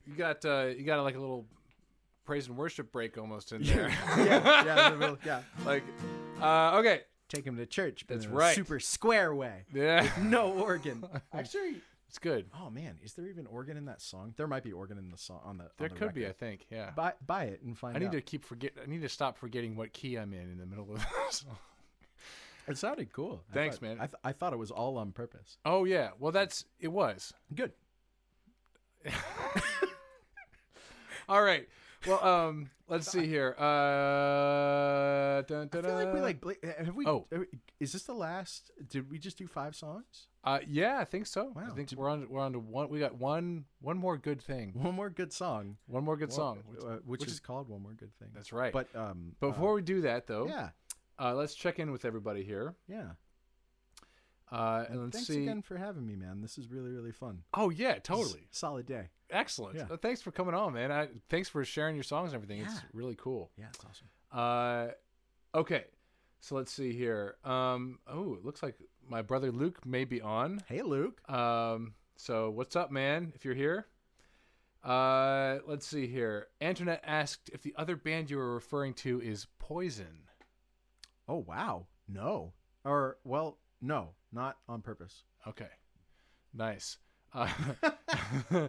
You 0.07 0.15
got 0.15 0.45
uh, 0.45 0.67
you 0.77 0.85
got 0.85 1.03
like 1.03 1.17
a 1.17 1.21
little 1.21 1.47
praise 2.25 2.47
and 2.49 2.57
worship 2.57 2.93
break 2.93 3.19
almost 3.19 3.53
in 3.53 3.63
there. 3.65 3.89
yeah, 4.17 4.65
yeah, 4.65 4.93
in 4.95 5.17
yeah. 5.25 5.43
like, 5.67 5.83
uh, 6.41 6.79
okay. 6.79 7.03
Take 7.29 7.45
him 7.45 7.57
to 7.59 7.67
church. 7.67 8.07
but 8.07 8.15
That's 8.15 8.27
in 8.27 8.33
a 8.33 8.35
right. 8.35 8.55
Super 8.55 8.81
square 8.81 9.35
way. 9.35 9.65
Yeah, 9.75 10.09
No 10.23 10.51
organ. 10.53 11.05
Actually, 11.35 11.83
it's 12.09 12.19
good. 12.19 12.47
oh 12.59 12.71
man, 12.71 12.97
is 13.05 13.13
there 13.13 13.27
even 13.27 13.47
organ 13.47 13.77
in 13.77 13.85
that 13.85 14.01
song? 14.01 14.33
There 14.39 14.47
might 14.47 14.63
be 14.63 14.73
organ 14.73 14.97
in 14.97 15.11
the 15.11 15.19
song 15.19 15.41
on 15.45 15.59
the. 15.59 15.65
There 15.77 15.89
on 15.91 15.95
the 15.95 16.01
could 16.01 16.15
be, 16.15 16.27
I 16.27 16.33
think. 16.33 16.67
Yeah. 16.71 16.91
Buy, 16.97 17.13
buy 17.27 17.45
it 17.45 17.61
and 17.63 17.77
find 17.77 17.97
I 17.97 17.99
need 18.01 18.07
out. 18.07 18.13
to 18.13 18.21
keep 18.23 18.45
forget. 18.47 18.73
I 18.83 18.89
need 18.89 19.03
to 19.03 19.09
stop 19.11 19.37
forgetting 19.37 19.77
what 19.77 19.93
key 19.93 20.17
I'm 20.17 20.33
in 20.33 20.41
in 20.51 20.57
the 20.59 20.65
middle 20.67 20.91
of 20.95 21.05
this. 21.27 21.45
It 22.67 22.77
sounded 22.79 23.13
cool. 23.13 23.43
I 23.51 23.55
Thanks, 23.55 23.77
thought- 23.77 23.83
man. 23.83 23.97
I, 23.99 24.07
th- 24.07 24.17
I 24.25 24.33
thought 24.33 24.53
it 24.53 24.59
was 24.59 24.71
all 24.71 24.97
on 24.99 25.13
purpose. 25.13 25.59
oh 25.67 25.85
yeah. 25.85 26.11
Well, 26.19 26.33
that's 26.33 26.65
it 26.81 26.89
was. 26.89 27.35
Good. 27.55 27.73
All 31.29 31.43
right. 31.43 31.69
Well, 32.07 32.25
um, 32.25 32.71
let's 32.89 33.11
see 33.11 33.27
here. 33.27 33.55
Uh, 33.59 35.43
dun, 35.43 35.63
I 35.63 35.67
dun, 35.67 35.83
feel 35.83 35.95
like 35.95 36.15
we 36.15 36.21
like. 36.21 36.41
bla- 36.41 36.55
Have 36.79 36.95
we? 36.95 37.05
Oh. 37.07 37.27
uh, 37.35 37.41
Is 37.81 37.93
this 37.93 38.05
the 38.05 38.15
last? 38.15 38.71
Did 38.89 39.11
we 39.11 39.19
just 39.19 39.37
do 39.37 39.47
five 39.47 39.75
songs? 39.77 40.29
Uh, 40.45 40.61
yeah, 40.67 40.99
I 40.99 41.05
think 41.05 41.27
so. 41.27 41.53
I 41.57 41.65
Wow. 41.65 41.75
think 41.75 41.93
we're 41.97 42.09
on. 42.09 42.27
We're 42.31 42.41
on 42.41 42.53
to 42.53 42.61
one. 42.61 42.89
We 42.89 42.99
got 43.01 43.17
one. 43.17 43.65
One 43.81 43.99
more 43.99 44.17
good 44.17 44.41
thing. 44.41 44.73
One 44.75 44.95
more 44.95 45.11
good 45.11 45.33
song. 45.33 45.77
One 45.87 46.05
more 46.05 46.17
good 46.17 46.33
song. 46.33 46.61
Well, 46.81 46.93
uh, 46.93 46.97
which, 47.05 47.21
which 47.23 47.29
is, 47.31 47.41
called 47.41 47.69
one 47.69 47.83
more 47.83 47.93
good 47.95 48.15
thing. 48.15 48.29
That's 48.35 48.53
right. 48.53 48.73
But 48.73 48.87
um, 48.95 49.33
Before 49.41 49.75
we 49.75 49.83
do 49.83 50.01
that, 50.03 50.27
though, 50.29 50.45
uh, 50.45 50.49
yeah, 50.49 50.69
uh, 51.19 51.35
let's 51.35 51.55
check 51.55 51.79
in 51.79 51.91
with 51.91 52.05
everybody 52.05 52.43
here. 52.45 52.75
yeah. 52.89 53.11
Uh, 54.51 54.85
and 54.89 55.03
let's 55.03 55.17
Thanks 55.17 55.29
see. 55.29 55.43
again 55.43 55.63
for 55.63 55.77
having 55.77 56.07
me, 56.07 56.17
man. 56.17 56.41
This 56.41 56.59
is 56.59 56.71
really 56.71 56.91
really 56.91 57.13
fun. 57.13 57.43
Oh 57.55 57.71
yeah, 57.71 57.99
totally. 57.99 58.49
solid 58.51 58.87
day. 58.87 59.09
Excellent. 59.31 59.77
Yeah. 59.77 59.87
Uh, 59.91 59.97
thanks 59.99 60.23
for 60.23 60.31
coming 60.31 60.55
on, 60.55 60.73
man. 60.73 60.91
I, 60.91 61.09
thanks 61.29 61.49
for 61.49 61.63
sharing 61.65 61.97
your 61.97 62.05
songs 62.05 62.33
and 62.33 62.43
everything. 62.43 62.65
It's 62.65 62.81
really 62.95 63.17
cool. 63.17 63.51
Yeah, 63.59 63.67
it's 63.69 63.85
awesome. 63.85 64.09
Uh, 64.33 65.59
okay. 65.59 65.85
So 66.41 66.55
let's 66.55 66.73
see 66.73 66.93
here. 66.93 67.37
Um, 67.45 67.99
oh, 68.07 68.35
it 68.35 68.45
looks 68.45 68.63
like 68.63 68.77
my 69.07 69.23
brother 69.23 69.51
Luke 69.51 69.85
may 69.85 70.05
be 70.05 70.23
on. 70.23 70.63
Hey, 70.67 70.83
Luke. 70.83 71.21
Um, 71.29 71.95
so 72.17 72.49
what's 72.51 72.77
up, 72.77 72.91
man? 72.91 73.33
If 73.35 73.45
you're 73.45 73.55
here. 73.55 73.87
Uh, 74.85 75.59
let's 75.67 75.87
see 75.87 76.07
here. 76.07 76.47
Antoinette 76.61 77.03
asked 77.05 77.51
if 77.53 77.63
the 77.63 77.75
other 77.77 77.97
band 77.97 78.31
you 78.31 78.39
were 78.39 78.55
referring 78.55 78.95
to 78.95 79.21
is 79.21 79.47
Poison. 79.59 80.23
Oh 81.29 81.45
wow. 81.47 81.87
No. 82.09 82.53
Or 82.85 83.19
well, 83.25 83.59
no, 83.83 84.11
not 84.33 84.57
on 84.69 84.83
purpose. 84.83 85.25
Okay. 85.47 85.69
Nice. 86.55 86.99
Uh, 87.33 87.49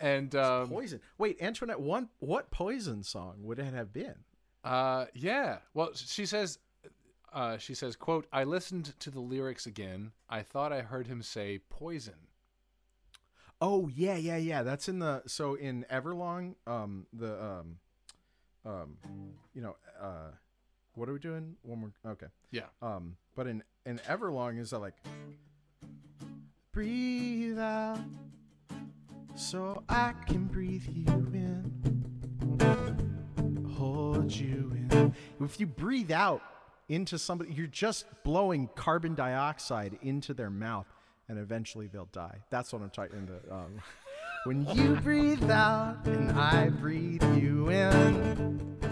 and 0.00 0.34
um, 0.34 0.68
poison. 0.68 1.00
Wait, 1.18 1.40
Antoinette, 1.40 1.80
one 1.80 2.08
what 2.18 2.50
poison 2.50 3.02
song 3.02 3.36
would 3.42 3.58
it 3.58 3.72
have 3.72 3.92
been? 3.92 4.16
Uh, 4.64 5.06
yeah. 5.14 5.58
Well, 5.74 5.90
she 5.94 6.26
says, 6.26 6.58
uh, 7.32 7.58
she 7.58 7.74
says, 7.74 7.96
"quote 7.96 8.26
I 8.32 8.44
listened 8.44 8.98
to 9.00 9.10
the 9.10 9.20
lyrics 9.20 9.66
again. 9.66 10.12
I 10.28 10.42
thought 10.42 10.72
I 10.72 10.82
heard 10.82 11.06
him 11.06 11.22
say 11.22 11.60
poison." 11.70 12.26
Oh 13.60 13.88
yeah, 13.88 14.16
yeah, 14.16 14.36
yeah. 14.36 14.62
That's 14.62 14.88
in 14.88 14.98
the 14.98 15.22
so 15.26 15.54
in 15.54 15.84
Everlong, 15.90 16.54
um, 16.66 17.06
the 17.12 17.42
um, 17.42 17.78
um, 18.64 18.96
you 19.54 19.62
know, 19.62 19.76
uh, 20.00 20.32
what 20.94 21.08
are 21.08 21.12
we 21.12 21.18
doing? 21.18 21.56
One 21.62 21.80
more. 21.80 21.92
Okay. 22.12 22.26
Yeah. 22.50 22.66
Um, 22.82 23.16
but 23.40 23.46
in 23.46 23.62
in 23.86 23.98
Everlong 24.00 24.60
is 24.60 24.68
that 24.68 24.80
like 24.80 24.92
breathe 26.74 27.58
out 27.58 27.98
so 29.34 29.82
I 29.88 30.12
can 30.26 30.44
breathe 30.44 30.84
you 30.86 31.06
in, 31.32 31.64
hold 33.78 34.30
you 34.30 34.70
in. 34.90 35.14
If 35.40 35.58
you 35.58 35.66
breathe 35.66 36.12
out 36.12 36.42
into 36.90 37.18
somebody, 37.18 37.54
you're 37.54 37.66
just 37.66 38.04
blowing 38.24 38.68
carbon 38.74 39.14
dioxide 39.14 39.98
into 40.02 40.34
their 40.34 40.50
mouth, 40.50 40.92
and 41.26 41.38
eventually 41.38 41.86
they'll 41.86 42.10
die. 42.12 42.42
That's 42.50 42.74
what 42.74 42.82
I'm 42.82 42.90
talking 42.90 43.26
about. 43.26 43.50
Um, 43.50 43.80
when 44.44 44.66
you 44.76 44.96
breathe 44.96 45.50
out 45.50 46.04
and 46.04 46.32
I 46.32 46.68
breathe 46.68 47.24
you 47.38 47.70
in. 47.70 48.89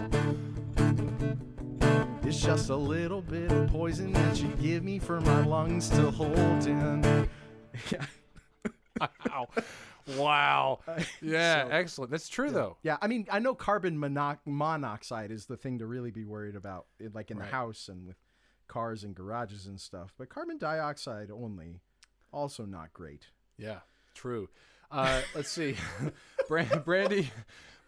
It's 2.29 2.39
just 2.43 2.69
a 2.69 2.75
little 2.75 3.23
bit 3.23 3.51
of 3.51 3.69
poison 3.71 4.13
that 4.13 4.39
you 4.39 4.49
give 4.61 4.83
me 4.83 4.99
for 4.99 5.19
my 5.21 5.43
lungs 5.45 5.89
to 5.89 6.11
hold 6.11 6.35
in. 6.67 7.27
Yeah. 7.91 8.05
Wow. 9.25 9.47
wow. 10.17 10.79
Yeah, 11.23 11.63
So- 11.63 11.69
excellent. 11.71 12.11
That's 12.11 12.29
true 12.29 12.51
though. 12.51 12.77
Yeah, 12.83 12.97
I 13.01 13.07
mean, 13.07 13.25
I 13.31 13.39
know 13.39 13.55
carbon 13.55 13.97
monox- 13.97 14.37
monoxide 14.45 15.31
is 15.31 15.47
the 15.47 15.57
thing 15.57 15.79
to 15.79 15.87
really 15.87 16.11
be 16.11 16.23
worried 16.23 16.55
about, 16.55 16.85
like 17.13 17.31
in 17.31 17.37
Right. 17.39 17.45
the 17.49 17.51
house 17.55 17.87
and 17.89 18.05
with 18.05 18.17
cars 18.67 19.03
and 19.03 19.15
garages 19.15 19.65
and 19.65 19.81
stuff. 19.81 20.13
But 20.15 20.29
carbon 20.29 20.59
dioxide 20.59 21.31
only, 21.31 21.79
also 22.31 22.63
not 22.65 22.93
great. 22.93 23.27
Yeah, 23.57 23.79
true. 24.13 24.49
Uh, 24.91 25.21
let's 25.33 25.49
see. 25.49 25.77
Brand- 26.47 26.83
Brandy, 26.85 27.31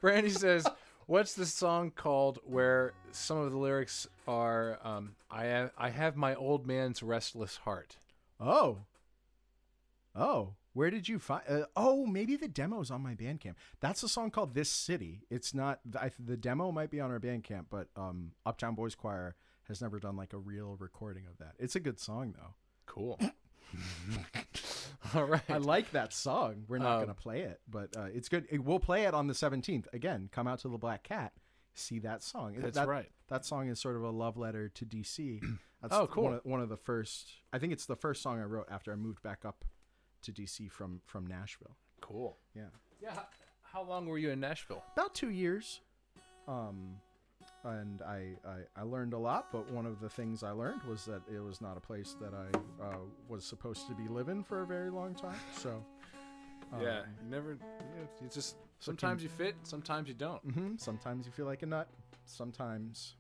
Brandy 0.02 0.30
says, 0.32 0.66
"What's 1.08 1.34
the 1.34 1.46
song 1.46 1.92
called 1.92 2.40
where 2.46 2.94
some 3.12 3.38
of 3.38 3.52
the 3.52 3.58
lyrics 3.58 4.08
are 4.28 4.80
um, 4.84 5.16
I 5.30 5.46
have, 5.46 5.72
I 5.78 5.90
have 5.90 6.16
my 6.16 6.36
old 6.36 6.66
man's 6.66 7.04
restless 7.04 7.58
heart." 7.58 7.98
Oh, 8.40 8.80
oh, 10.16 10.56
where 10.74 10.90
did 10.90 11.10
you 11.10 11.20
find? 11.20 11.44
Uh, 11.48 11.66
oh, 11.76 12.06
maybe 12.06 12.36
the 12.36 12.48
demo's 12.48 12.92
on 12.92 13.02
my 13.02 13.14
Bandcamp. 13.14 13.56
That's 13.80 14.04
a 14.04 14.10
song 14.10 14.32
called 14.32 14.54
"This 14.54 14.70
City." 14.70 15.22
It's 15.30 15.54
not. 15.54 15.80
I, 16.00 16.12
the 16.20 16.38
demo 16.38 16.72
might 16.72 16.92
be 16.92 17.00
on 17.02 17.12
our 17.12 17.20
Bandcamp, 17.20 17.66
but 17.70 17.88
um, 17.96 18.32
Uptown 18.46 18.76
Boys 18.76 18.96
Choir 18.96 19.36
has 19.68 19.82
never 19.82 20.00
done 20.00 20.16
like 20.16 20.34
a 20.34 20.38
real 20.38 20.76
recording 20.80 21.26
of 21.28 21.38
that. 21.40 21.54
It's 21.60 21.76
a 21.76 21.80
good 21.80 22.00
song 22.00 22.36
though. 22.38 22.56
Cool. 22.86 23.20
All 25.16 25.24
right. 25.26 25.42
I 25.50 25.58
like 25.58 25.92
that 25.92 26.14
song. 26.14 26.66
We're 26.68 26.78
not 26.78 26.94
Um, 26.94 26.98
going 27.06 27.08
to 27.16 27.22
play 27.22 27.42
it, 27.42 27.60
but 27.70 27.96
uh, 27.98 28.06
it's 28.14 28.30
good. 28.30 28.46
We'll 28.52 28.80
play 28.80 29.06
it 29.06 29.14
on 29.14 29.28
the 29.28 29.34
17th. 29.34 29.86
Again, 29.94 30.30
come 30.32 30.48
out 30.48 30.60
to 30.60 30.70
the 30.70 30.78
Black 30.78 31.04
Cat, 31.04 31.34
see 31.74 32.00
that 32.00 32.22
song. 32.24 32.56
That's 32.58 32.76
that, 32.76 32.88
right. 32.88 33.10
That 33.30 33.44
song 33.46 33.68
is 33.70 33.80
sort 33.80 33.96
of 33.96 34.04
a 34.04 34.10
love 34.12 34.38
letter 34.38 34.70
to 34.70 34.86
DC. 34.86 35.42
That's 35.82 35.96
Oh, 35.96 36.06
cool. 36.08 36.26
One 36.26 36.34
of, 36.34 36.42
one 36.44 36.62
of 36.62 36.70
the 36.70 36.78
first. 36.78 37.32
I 37.52 37.58
think 37.58 37.74
it's 37.74 37.88
the 37.88 37.96
first 37.96 38.22
song 38.22 38.40
I 38.40 38.44
wrote 38.44 38.68
after 38.70 38.92
I 38.92 38.96
moved 38.96 39.24
back 39.24 39.44
up 39.46 39.66
to 40.24 40.32
DC 40.32 40.70
from 40.72 41.02
from 41.08 41.26
Nashville. 41.26 41.76
Cool. 42.02 42.38
Yeah, 42.56 42.66
Yeah. 43.02 43.14
How, 43.16 43.26
how 43.64 43.84
long 43.84 44.06
were 44.06 44.20
you 44.20 44.30
in 44.30 44.40
Nashville? 44.40 44.84
about 44.94 45.16
two 45.16 45.30
years. 45.32 45.82
Um, 46.48 46.98
and 47.64 48.02
I, 48.02 48.30
I 48.48 48.82
I 48.82 48.84
learned 48.84 49.14
a 49.14 49.18
lot, 49.18 49.48
but 49.52 49.70
one 49.72 49.86
of 49.86 50.00
the 50.00 50.10
things 50.10 50.44
I 50.44 50.52
learned 50.52 50.82
was 50.84 51.06
that 51.06 51.22
it 51.34 51.40
was 51.40 51.62
not 51.62 51.78
a 51.78 51.80
place 51.80 52.16
that 52.22 52.34
I 52.34 52.84
uh, 52.84 52.98
was 53.30 53.46
supposed 53.46 53.88
to 53.88 53.94
be 53.94 54.08
living 54.08 54.44
for 54.44 54.62
a 54.62 54.66
very 54.66 54.90
long 54.90 55.14
time. 55.16 55.40
So. 55.58 55.84
yeah. 56.82 57.00
um, 57.02 57.06
You 57.24 57.30
never. 57.30 57.52
You, 57.52 58.08
you 58.24 58.30
just 58.30 58.56
sometimes 58.80 59.22
you 59.24 59.30
fit, 59.30 59.56
sometimes 59.64 60.08
you 60.08 60.14
don't. 60.16 60.42
hmm 60.54 60.76
Sometimes 60.78 61.26
you 61.26 61.32
feel 61.32 61.46
like 61.46 61.62
a 61.64 61.68
nut. 61.68 61.88
Sometimes, 62.26 63.16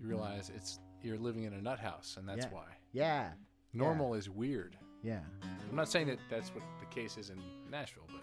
You 0.00 0.06
realize 0.08 0.50
it's 0.54 0.78
you're 1.02 1.18
living 1.18 1.44
in 1.44 1.52
a 1.54 1.62
nut 1.62 1.78
house, 1.78 2.16
and 2.18 2.28
that's 2.28 2.44
Yeah. 2.46 2.50
why. 2.50 2.66
yeah, 2.92 3.32
Normal 3.72 4.14
is 4.14 4.28
weird. 4.28 4.76
yeah. 5.02 5.20
I'm 5.70 5.76
not 5.76 5.88
saying 5.88 6.06
that 6.08 6.18
that's 6.30 6.50
what 6.54 6.64
the 6.80 6.86
case 6.86 7.16
is 7.16 7.30
in 7.30 7.38
Nashville, 7.70 8.06
but 8.08 8.20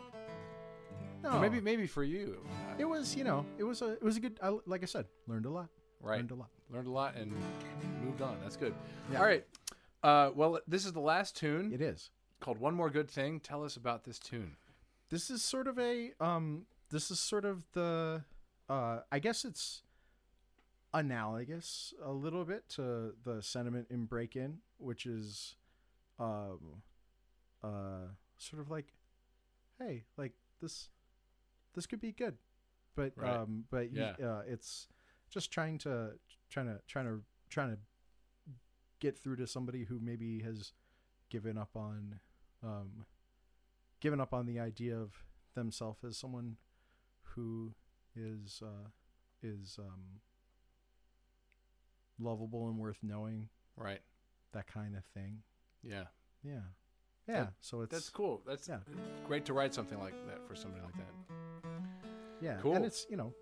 No, 1.23 1.39
maybe 1.39 1.61
maybe 1.61 1.87
for 1.87 2.03
you, 2.03 2.45
it 2.77 2.85
was. 2.85 3.15
You 3.15 3.23
know, 3.23 3.45
it 3.57 3.63
was 3.63 3.81
a 3.81 3.93
it 3.93 4.03
was 4.03 4.17
a 4.17 4.19
good. 4.19 4.37
I, 4.43 4.57
like 4.65 4.83
I 4.83 4.85
said, 4.85 5.05
learned 5.27 5.45
a 5.45 5.49
lot. 5.49 5.69
right? 6.01 6.17
Learned 6.17 6.31
a 6.31 6.35
lot. 6.35 6.49
Learned 6.69 6.87
a 6.87 6.91
lot 6.91 7.15
and 7.15 7.33
moved 8.03 8.21
on. 8.21 8.37
That's 8.41 8.57
good. 8.57 8.73
Yeah. 9.11 9.19
All 9.19 9.25
right. 9.25 9.45
Uh, 10.03 10.31
well, 10.35 10.59
this 10.67 10.85
is 10.85 10.91
the 10.91 10.99
last 10.99 11.37
tune 11.37 11.71
It 11.73 11.81
is. 11.81 12.09
called 12.41 12.59
"One 12.59 12.75
More 12.75 12.89
Good 12.89 13.09
Thing." 13.09 13.39
Tell 13.39 13.63
us 13.63 13.77
about 13.77 14.03
this 14.03 14.19
tune. 14.19 14.57
This 15.09 15.29
is 15.29 15.41
sort 15.41 15.67
of 15.67 15.79
a 15.79 16.11
um. 16.19 16.65
This 16.89 17.09
is 17.09 17.19
sort 17.19 17.45
of 17.45 17.63
the. 17.73 18.23
Uh, 18.69 18.99
I 19.11 19.19
guess 19.19 19.45
it's 19.45 19.83
analogous 20.93 21.93
a 22.03 22.11
little 22.11 22.45
bit 22.45 22.67
to 22.69 23.13
the 23.23 23.41
sentiment 23.41 23.87
in 23.89 24.05
Break 24.05 24.35
In, 24.35 24.59
which 24.77 25.05
is, 25.05 25.55
um, 26.19 26.81
uh, 27.63 28.07
sort 28.37 28.61
of 28.61 28.69
like, 28.69 28.93
hey, 29.79 30.03
like 30.17 30.33
this, 30.61 30.89
this 31.73 31.85
could 31.85 31.99
be 32.01 32.11
good, 32.11 32.37
but 32.95 33.13
Right. 33.17 33.29
um, 33.35 33.65
but 33.69 33.91
you- 33.91 33.99
Yeah. 34.01 34.11
uh, 34.19 34.43
it's 34.45 34.87
just 35.29 35.51
trying 35.51 35.77
to 35.79 36.19
trying 36.49 36.67
to 36.67 36.81
trying 36.87 37.05
to 37.05 37.23
trying 37.49 37.75
to 37.75 37.81
get 38.99 39.17
through 39.17 39.35
to 39.37 39.47
somebody 39.47 39.83
who 39.85 39.99
maybe 39.99 40.41
has 40.41 40.73
given 41.29 41.57
up 41.57 41.75
on 41.75 42.19
um 42.61 43.05
given 43.99 44.19
up 44.21 44.33
on 44.33 44.45
the 44.45 44.59
idea 44.59 44.97
of 44.97 45.25
themselves 45.55 46.03
as 46.03 46.17
someone 46.17 46.57
who 47.23 47.73
is 48.15 48.61
uh 48.61 48.89
is 49.41 49.77
um 49.79 50.21
lovable 52.19 52.69
and 52.69 52.77
worth 52.77 52.99
knowing 53.01 53.49
Right. 53.75 54.01
that 54.51 54.67
kind 54.67 54.95
of 54.95 55.03
thing 55.05 55.43
Yeah. 55.81 56.07
yeah 56.43 56.61
yeah 57.27 57.43
That- 57.45 57.53
so 57.61 57.81
it's 57.81 57.91
That's 57.91 58.09
cool. 58.09 58.41
That's 58.47 58.67
yeah. 58.67 58.79
great 59.27 59.45
to 59.45 59.53
write 59.53 59.73
something 59.73 59.99
like 59.99 60.13
that 60.27 60.45
for 60.47 60.55
somebody 60.55 60.83
like 60.83 60.95
that. 60.97 61.13
yeah 62.41 62.57
Cool. 62.61 62.75
and 62.75 62.85
it's 62.85 63.05
you 63.09 63.17
know 63.17 63.33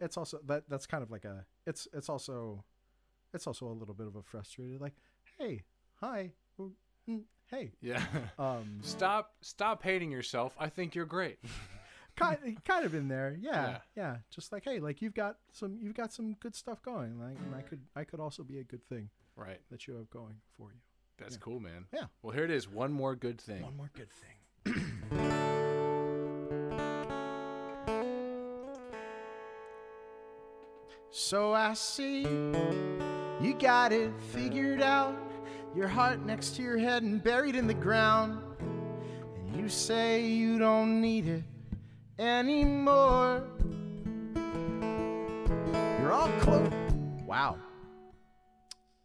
it's 0.00 0.16
also 0.16 0.38
that 0.46 0.64
that's 0.68 0.86
kind 0.86 1.02
of 1.02 1.10
like 1.10 1.24
a 1.24 1.44
it's 1.66 1.88
it's 1.92 2.08
also 2.08 2.64
it's 3.32 3.46
also 3.46 3.66
a 3.66 3.72
little 3.72 3.94
bit 3.94 4.06
of 4.06 4.16
a 4.16 4.22
frustrated 4.22 4.80
like 4.80 4.94
hey 5.38 5.62
hi 6.00 6.32
mm, 6.60 7.22
hey 7.50 7.72
Yeah. 7.80 8.02
um 8.38 8.78
stop 8.82 9.32
stop 9.40 9.82
hating 9.82 10.10
yourself. 10.10 10.54
I 10.58 10.68
think 10.68 10.94
you're 10.94 11.06
great. 11.06 11.38
kind 12.16 12.62
kind 12.66 12.84
of 12.84 12.94
in 12.94 13.08
there 13.08 13.38
yeah, 13.40 13.52
Yeah. 13.52 13.78
yeah 13.96 14.16
just 14.30 14.52
like 14.52 14.64
hey 14.64 14.80
like 14.80 15.00
you've 15.00 15.14
got 15.14 15.36
some 15.50 15.78
you've 15.80 15.94
got 15.94 16.12
some 16.12 16.34
good 16.40 16.54
stuff 16.54 16.82
going 16.82 17.18
like 17.18 17.38
and 17.38 17.54
i 17.56 17.62
could 17.62 17.80
i 17.96 18.04
could 18.04 18.20
also 18.20 18.42
be 18.42 18.58
a 18.58 18.64
good 18.64 18.86
thing 18.86 19.08
right. 19.34 19.60
that 19.70 19.86
you 19.86 19.94
have 19.94 20.10
going 20.10 20.34
for 20.58 20.72
you 20.74 20.80
That's 21.22 21.36
cool, 21.36 21.60
man. 21.60 21.86
Yeah. 21.92 22.04
Well, 22.22 22.34
here 22.34 22.44
it 22.44 22.50
is. 22.50 22.68
One 22.68 22.92
more 22.92 23.14
good 23.14 23.40
thing. 23.40 23.62
one 23.62 23.76
more 23.76 23.90
good 23.94 24.08
thing 24.10 24.28
so 31.10 31.52
i 31.52 31.74
see 31.74 32.22
you 32.22 33.54
got 33.58 33.92
it 33.92 34.12
figured 34.32 34.80
out 34.80 35.16
your 35.74 35.88
heart 35.88 36.24
next 36.24 36.56
to 36.56 36.62
your 36.62 36.78
head 36.78 37.02
and 37.02 37.22
buried 37.22 37.56
in 37.56 37.66
the 37.66 37.74
ground 37.74 38.42
and 38.60 39.56
you 39.56 39.68
say 39.68 40.26
you 40.26 40.58
don't 40.58 41.00
need 41.00 41.26
it 41.26 41.42
anymore 42.18 43.44
You're 46.00 46.12
all 46.12 46.28
close. 46.40 46.72
Wow. 47.26 47.56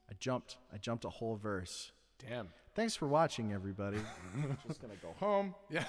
I 0.10 0.14
jumped. 0.20 0.58
I 0.74 0.78
jumped 0.78 1.06
a 1.06 1.10
whole 1.10 1.36
verse. 1.36 1.92
Damn. 2.20 2.50
Thanks 2.76 2.96
for 2.96 3.08
watching, 3.08 3.54
everybody. 3.54 3.98
Just 4.68 4.82
gonna 4.82 4.94
go 5.02 5.14
home. 5.20 5.56
Yeah. 5.70 5.84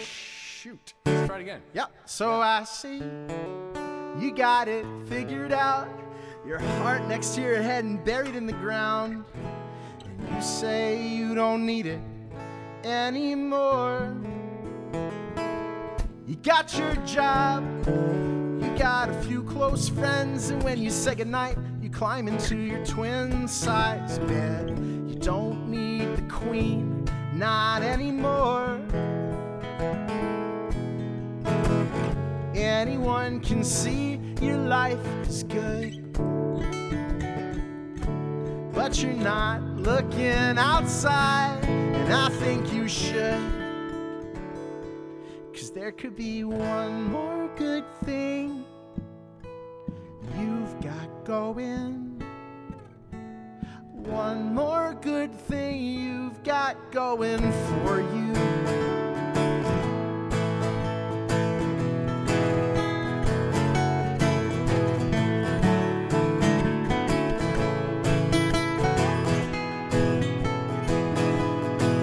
Shoot. 0.00 0.94
Let's 1.04 1.26
try 1.28 1.38
it 1.38 1.42
again. 1.42 1.62
Yeah. 1.72 1.86
So 2.04 2.40
I 2.40 2.64
see 2.64 3.00
you 4.18 4.34
got 4.34 4.68
it 4.68 4.86
figured 5.08 5.52
out. 5.52 5.88
Your 6.46 6.58
heart 6.58 7.06
next 7.06 7.34
to 7.34 7.42
your 7.42 7.60
head 7.60 7.84
and 7.84 8.04
buried 8.04 8.34
in 8.34 8.46
the 8.46 8.52
ground. 8.54 9.24
And 10.04 10.34
you 10.34 10.42
say 10.42 11.06
you 11.06 11.34
don't 11.34 11.66
need 11.66 11.86
it 11.86 12.00
anymore. 12.84 14.16
You 16.26 16.36
got 16.36 16.76
your 16.78 16.94
job. 17.06 17.64
You 17.86 18.76
got 18.78 19.10
a 19.10 19.22
few 19.22 19.42
close 19.42 19.88
friends. 19.88 20.50
And 20.50 20.62
when 20.62 20.78
you 20.78 20.90
say 20.90 21.14
goodnight, 21.14 21.58
you 21.86 21.92
climb 21.92 22.26
into 22.26 22.56
your 22.56 22.84
twin 22.84 23.46
size 23.46 24.18
bed. 24.18 24.70
You 25.06 25.14
don't 25.14 25.68
need 25.68 26.16
the 26.16 26.22
queen, 26.22 27.06
not 27.32 27.82
anymore. 27.82 28.80
Anyone 32.56 33.38
can 33.38 33.62
see 33.62 34.20
your 34.40 34.56
life 34.56 35.06
is 35.28 35.44
good. 35.44 36.12
But 38.72 39.00
you're 39.00 39.12
not 39.12 39.62
looking 39.76 40.58
outside, 40.58 41.64
and 41.64 42.12
I 42.12 42.30
think 42.40 42.72
you 42.72 42.88
should. 42.88 43.40
Cause 45.54 45.70
there 45.70 45.92
could 45.92 46.16
be 46.16 46.42
one 46.42 47.12
more 47.12 47.48
good 47.56 47.84
thing 48.04 48.64
you've 50.38 50.80
got 50.80 51.24
going. 51.24 52.22
One 53.92 54.54
more 54.54 54.96
good 55.00 55.34
thing 55.34 55.82
you've 55.82 56.42
got 56.42 56.76
going 56.92 57.40
for 57.82 58.00
you. 58.00 58.32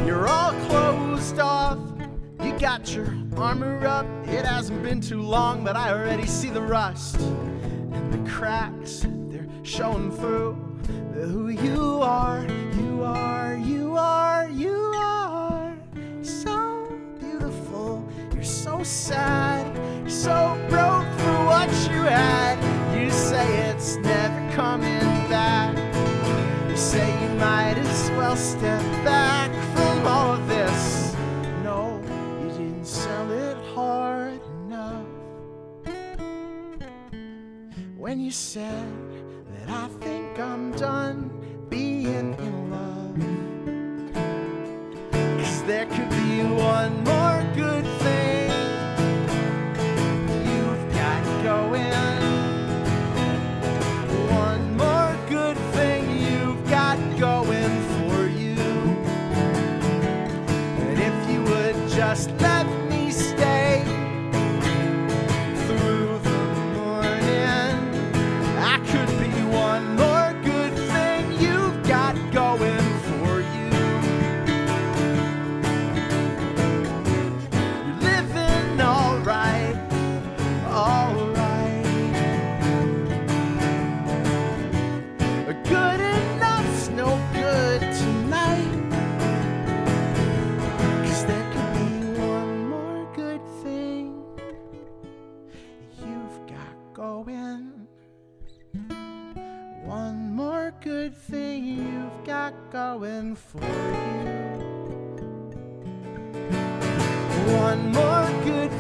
You're 0.05 0.27
all 0.27 0.53
closed 0.67 1.39
off. 1.39 1.79
You 2.41 2.57
got 2.59 2.93
your 2.93 3.15
armor 3.37 3.85
up. 3.85 4.05
It 4.27 4.45
hasn't 4.45 4.83
been 4.83 4.99
too 4.99 5.21
long, 5.21 5.63
but 5.63 5.75
I 5.75 5.91
already 5.91 6.25
see 6.27 6.49
the 6.49 6.61
rust 6.61 7.17
the 8.11 8.29
cracks. 8.29 9.05
They're 9.29 9.47
showing 9.63 10.11
through 10.11 10.53
who 11.13 11.49
you 11.49 12.01
are. 12.01 12.45
You 12.77 13.03
are, 13.03 13.55
you 13.55 13.97
are, 13.97 14.49
you 14.49 14.93
are 14.95 15.77
so 16.21 16.97
beautiful, 17.19 18.07
you're 18.33 18.43
so 18.43 18.83
sad, 18.83 19.65
so 20.09 20.57
broke 20.69 21.07
for 21.19 21.45
what 21.45 21.69
you 21.89 22.01
had. 22.03 22.52
Said 38.33 38.87
that 39.47 39.69
I 39.69 40.12
got 102.51 102.71
going 102.73 103.35
for 103.35 103.61
you. 103.61 104.43
One 107.55 107.91
more 107.93 108.27
good 108.43 108.71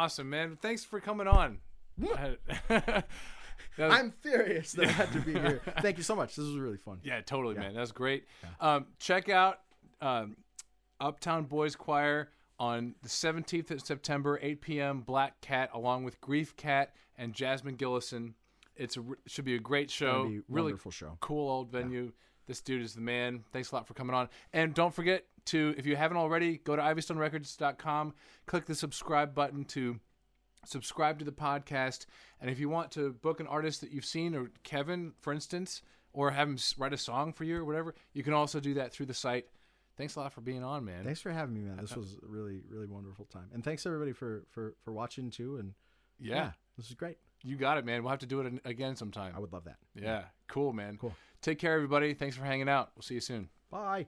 Awesome, 0.00 0.30
man. 0.30 0.56
Thanks 0.62 0.82
for 0.82 0.98
coming 0.98 1.26
on. 1.28 1.58
Was- 2.00 2.38
I'm 3.78 4.14
furious 4.22 4.72
that 4.72 4.86
I 4.88 4.92
had 4.92 5.12
to 5.12 5.20
be 5.20 5.32
here. 5.32 5.60
Thank 5.82 5.98
you 5.98 6.02
so 6.02 6.16
much. 6.16 6.36
This 6.36 6.46
was 6.46 6.56
really 6.56 6.78
fun. 6.78 7.00
yeah, 7.04 7.20
totally, 7.20 7.54
man. 7.54 7.74
That 7.74 7.80
was 7.80 7.92
great. 7.92 8.24
Um, 8.62 8.86
check 8.98 9.28
out 9.28 9.58
um, 10.00 10.38
Uptown 11.00 11.44
Boys 11.44 11.76
Choir 11.76 12.30
on 12.58 12.94
the 13.02 13.10
17th 13.10 13.70
of 13.72 13.82
September, 13.82 14.38
8 14.40 14.62
p.m. 14.62 15.00
Black 15.02 15.38
Cat, 15.42 15.68
along 15.74 16.04
with 16.04 16.18
Grief 16.22 16.56
Cat 16.56 16.94
and 17.18 17.34
Jasmine 17.34 17.76
Gillison. 17.76 18.32
It's 18.76 18.96
a, 18.96 19.04
should 19.26 19.44
be 19.44 19.54
a 19.54 19.60
great 19.60 19.90
show. 19.90 20.28
be 20.30 20.36
a 20.38 20.40
really 20.48 20.72
wonderful 20.72 20.92
show. 20.92 21.18
Cool 21.20 21.50
old 21.50 21.70
venue. 21.70 22.12
This 22.46 22.62
dude 22.62 22.80
is 22.80 22.94
the 22.94 23.02
man. 23.02 23.44
Thanks 23.52 23.70
a 23.70 23.74
lot 23.74 23.86
for 23.86 23.92
coming 23.92 24.16
on. 24.16 24.30
And 24.54 24.72
don't 24.72 24.94
forget 24.94 25.24
to, 25.46 25.74
if 25.76 25.86
you 25.86 25.96
haven't 25.96 26.16
already, 26.16 26.58
go 26.58 26.76
to 26.76 26.82
ivystonerecords.com, 26.82 28.14
click 28.46 28.66
the 28.66 28.74
subscribe 28.74 29.34
button 29.34 29.64
to 29.66 29.98
subscribe 30.64 31.18
to 31.18 31.24
the 31.24 31.32
podcast. 31.32 32.06
And 32.40 32.50
if 32.50 32.58
you 32.58 32.68
want 32.68 32.90
to 32.92 33.12
book 33.12 33.40
an 33.40 33.46
artist 33.46 33.80
that 33.80 33.90
you've 33.92 34.04
seen, 34.04 34.34
or 34.34 34.50
Kevin, 34.62 35.12
for 35.20 35.32
instance, 35.32 35.82
or 36.12 36.30
have 36.30 36.48
him 36.48 36.58
write 36.78 36.92
a 36.92 36.98
song 36.98 37.32
for 37.32 37.44
you 37.44 37.56
or 37.58 37.64
whatever, 37.64 37.94
you 38.12 38.22
can 38.22 38.32
also 38.32 38.60
do 38.60 38.74
that 38.74 38.92
through 38.92 39.06
the 39.06 39.14
site. 39.14 39.46
Thanks 39.96 40.16
a 40.16 40.20
lot 40.20 40.32
for 40.32 40.40
being 40.40 40.64
on, 40.64 40.84
man. 40.84 41.04
Thanks 41.04 41.20
for 41.20 41.30
having 41.30 41.54
me, 41.54 41.60
man. 41.60 41.78
This 41.80 41.96
was 41.96 42.16
a 42.22 42.26
really, 42.26 42.62
really 42.68 42.86
wonderful 42.86 43.26
time. 43.26 43.48
And 43.52 43.62
thanks 43.62 43.84
everybody 43.86 44.12
for 44.12 44.44
for 44.50 44.74
for 44.82 44.92
watching 44.92 45.30
too. 45.30 45.56
And 45.58 45.74
yeah, 46.18 46.52
this 46.76 46.88
is 46.88 46.94
great. 46.94 47.18
you 47.42 47.56
got 47.56 47.76
it, 47.78 47.84
man. 47.84 48.02
We'll 48.02 48.10
have 48.10 48.20
to 48.20 48.26
do 48.26 48.40
it 48.40 48.60
again 48.64 48.96
sometime. 48.96 49.34
I 49.36 49.40
would 49.40 49.52
love 49.52 49.64
that. 49.64 49.76
Yeah, 49.94 50.24
cool, 50.48 50.72
man. 50.72 50.96
Cool. 50.98 51.14
Take 51.42 51.58
care, 51.58 51.74
everybody. 51.74 52.14
Thanks 52.14 52.36
for 52.36 52.44
hanging 52.44 52.68
out. 52.68 52.90
We'll 52.94 53.02
see 53.02 53.14
you 53.14 53.20
soon. 53.20 53.48
Bye. 53.70 54.06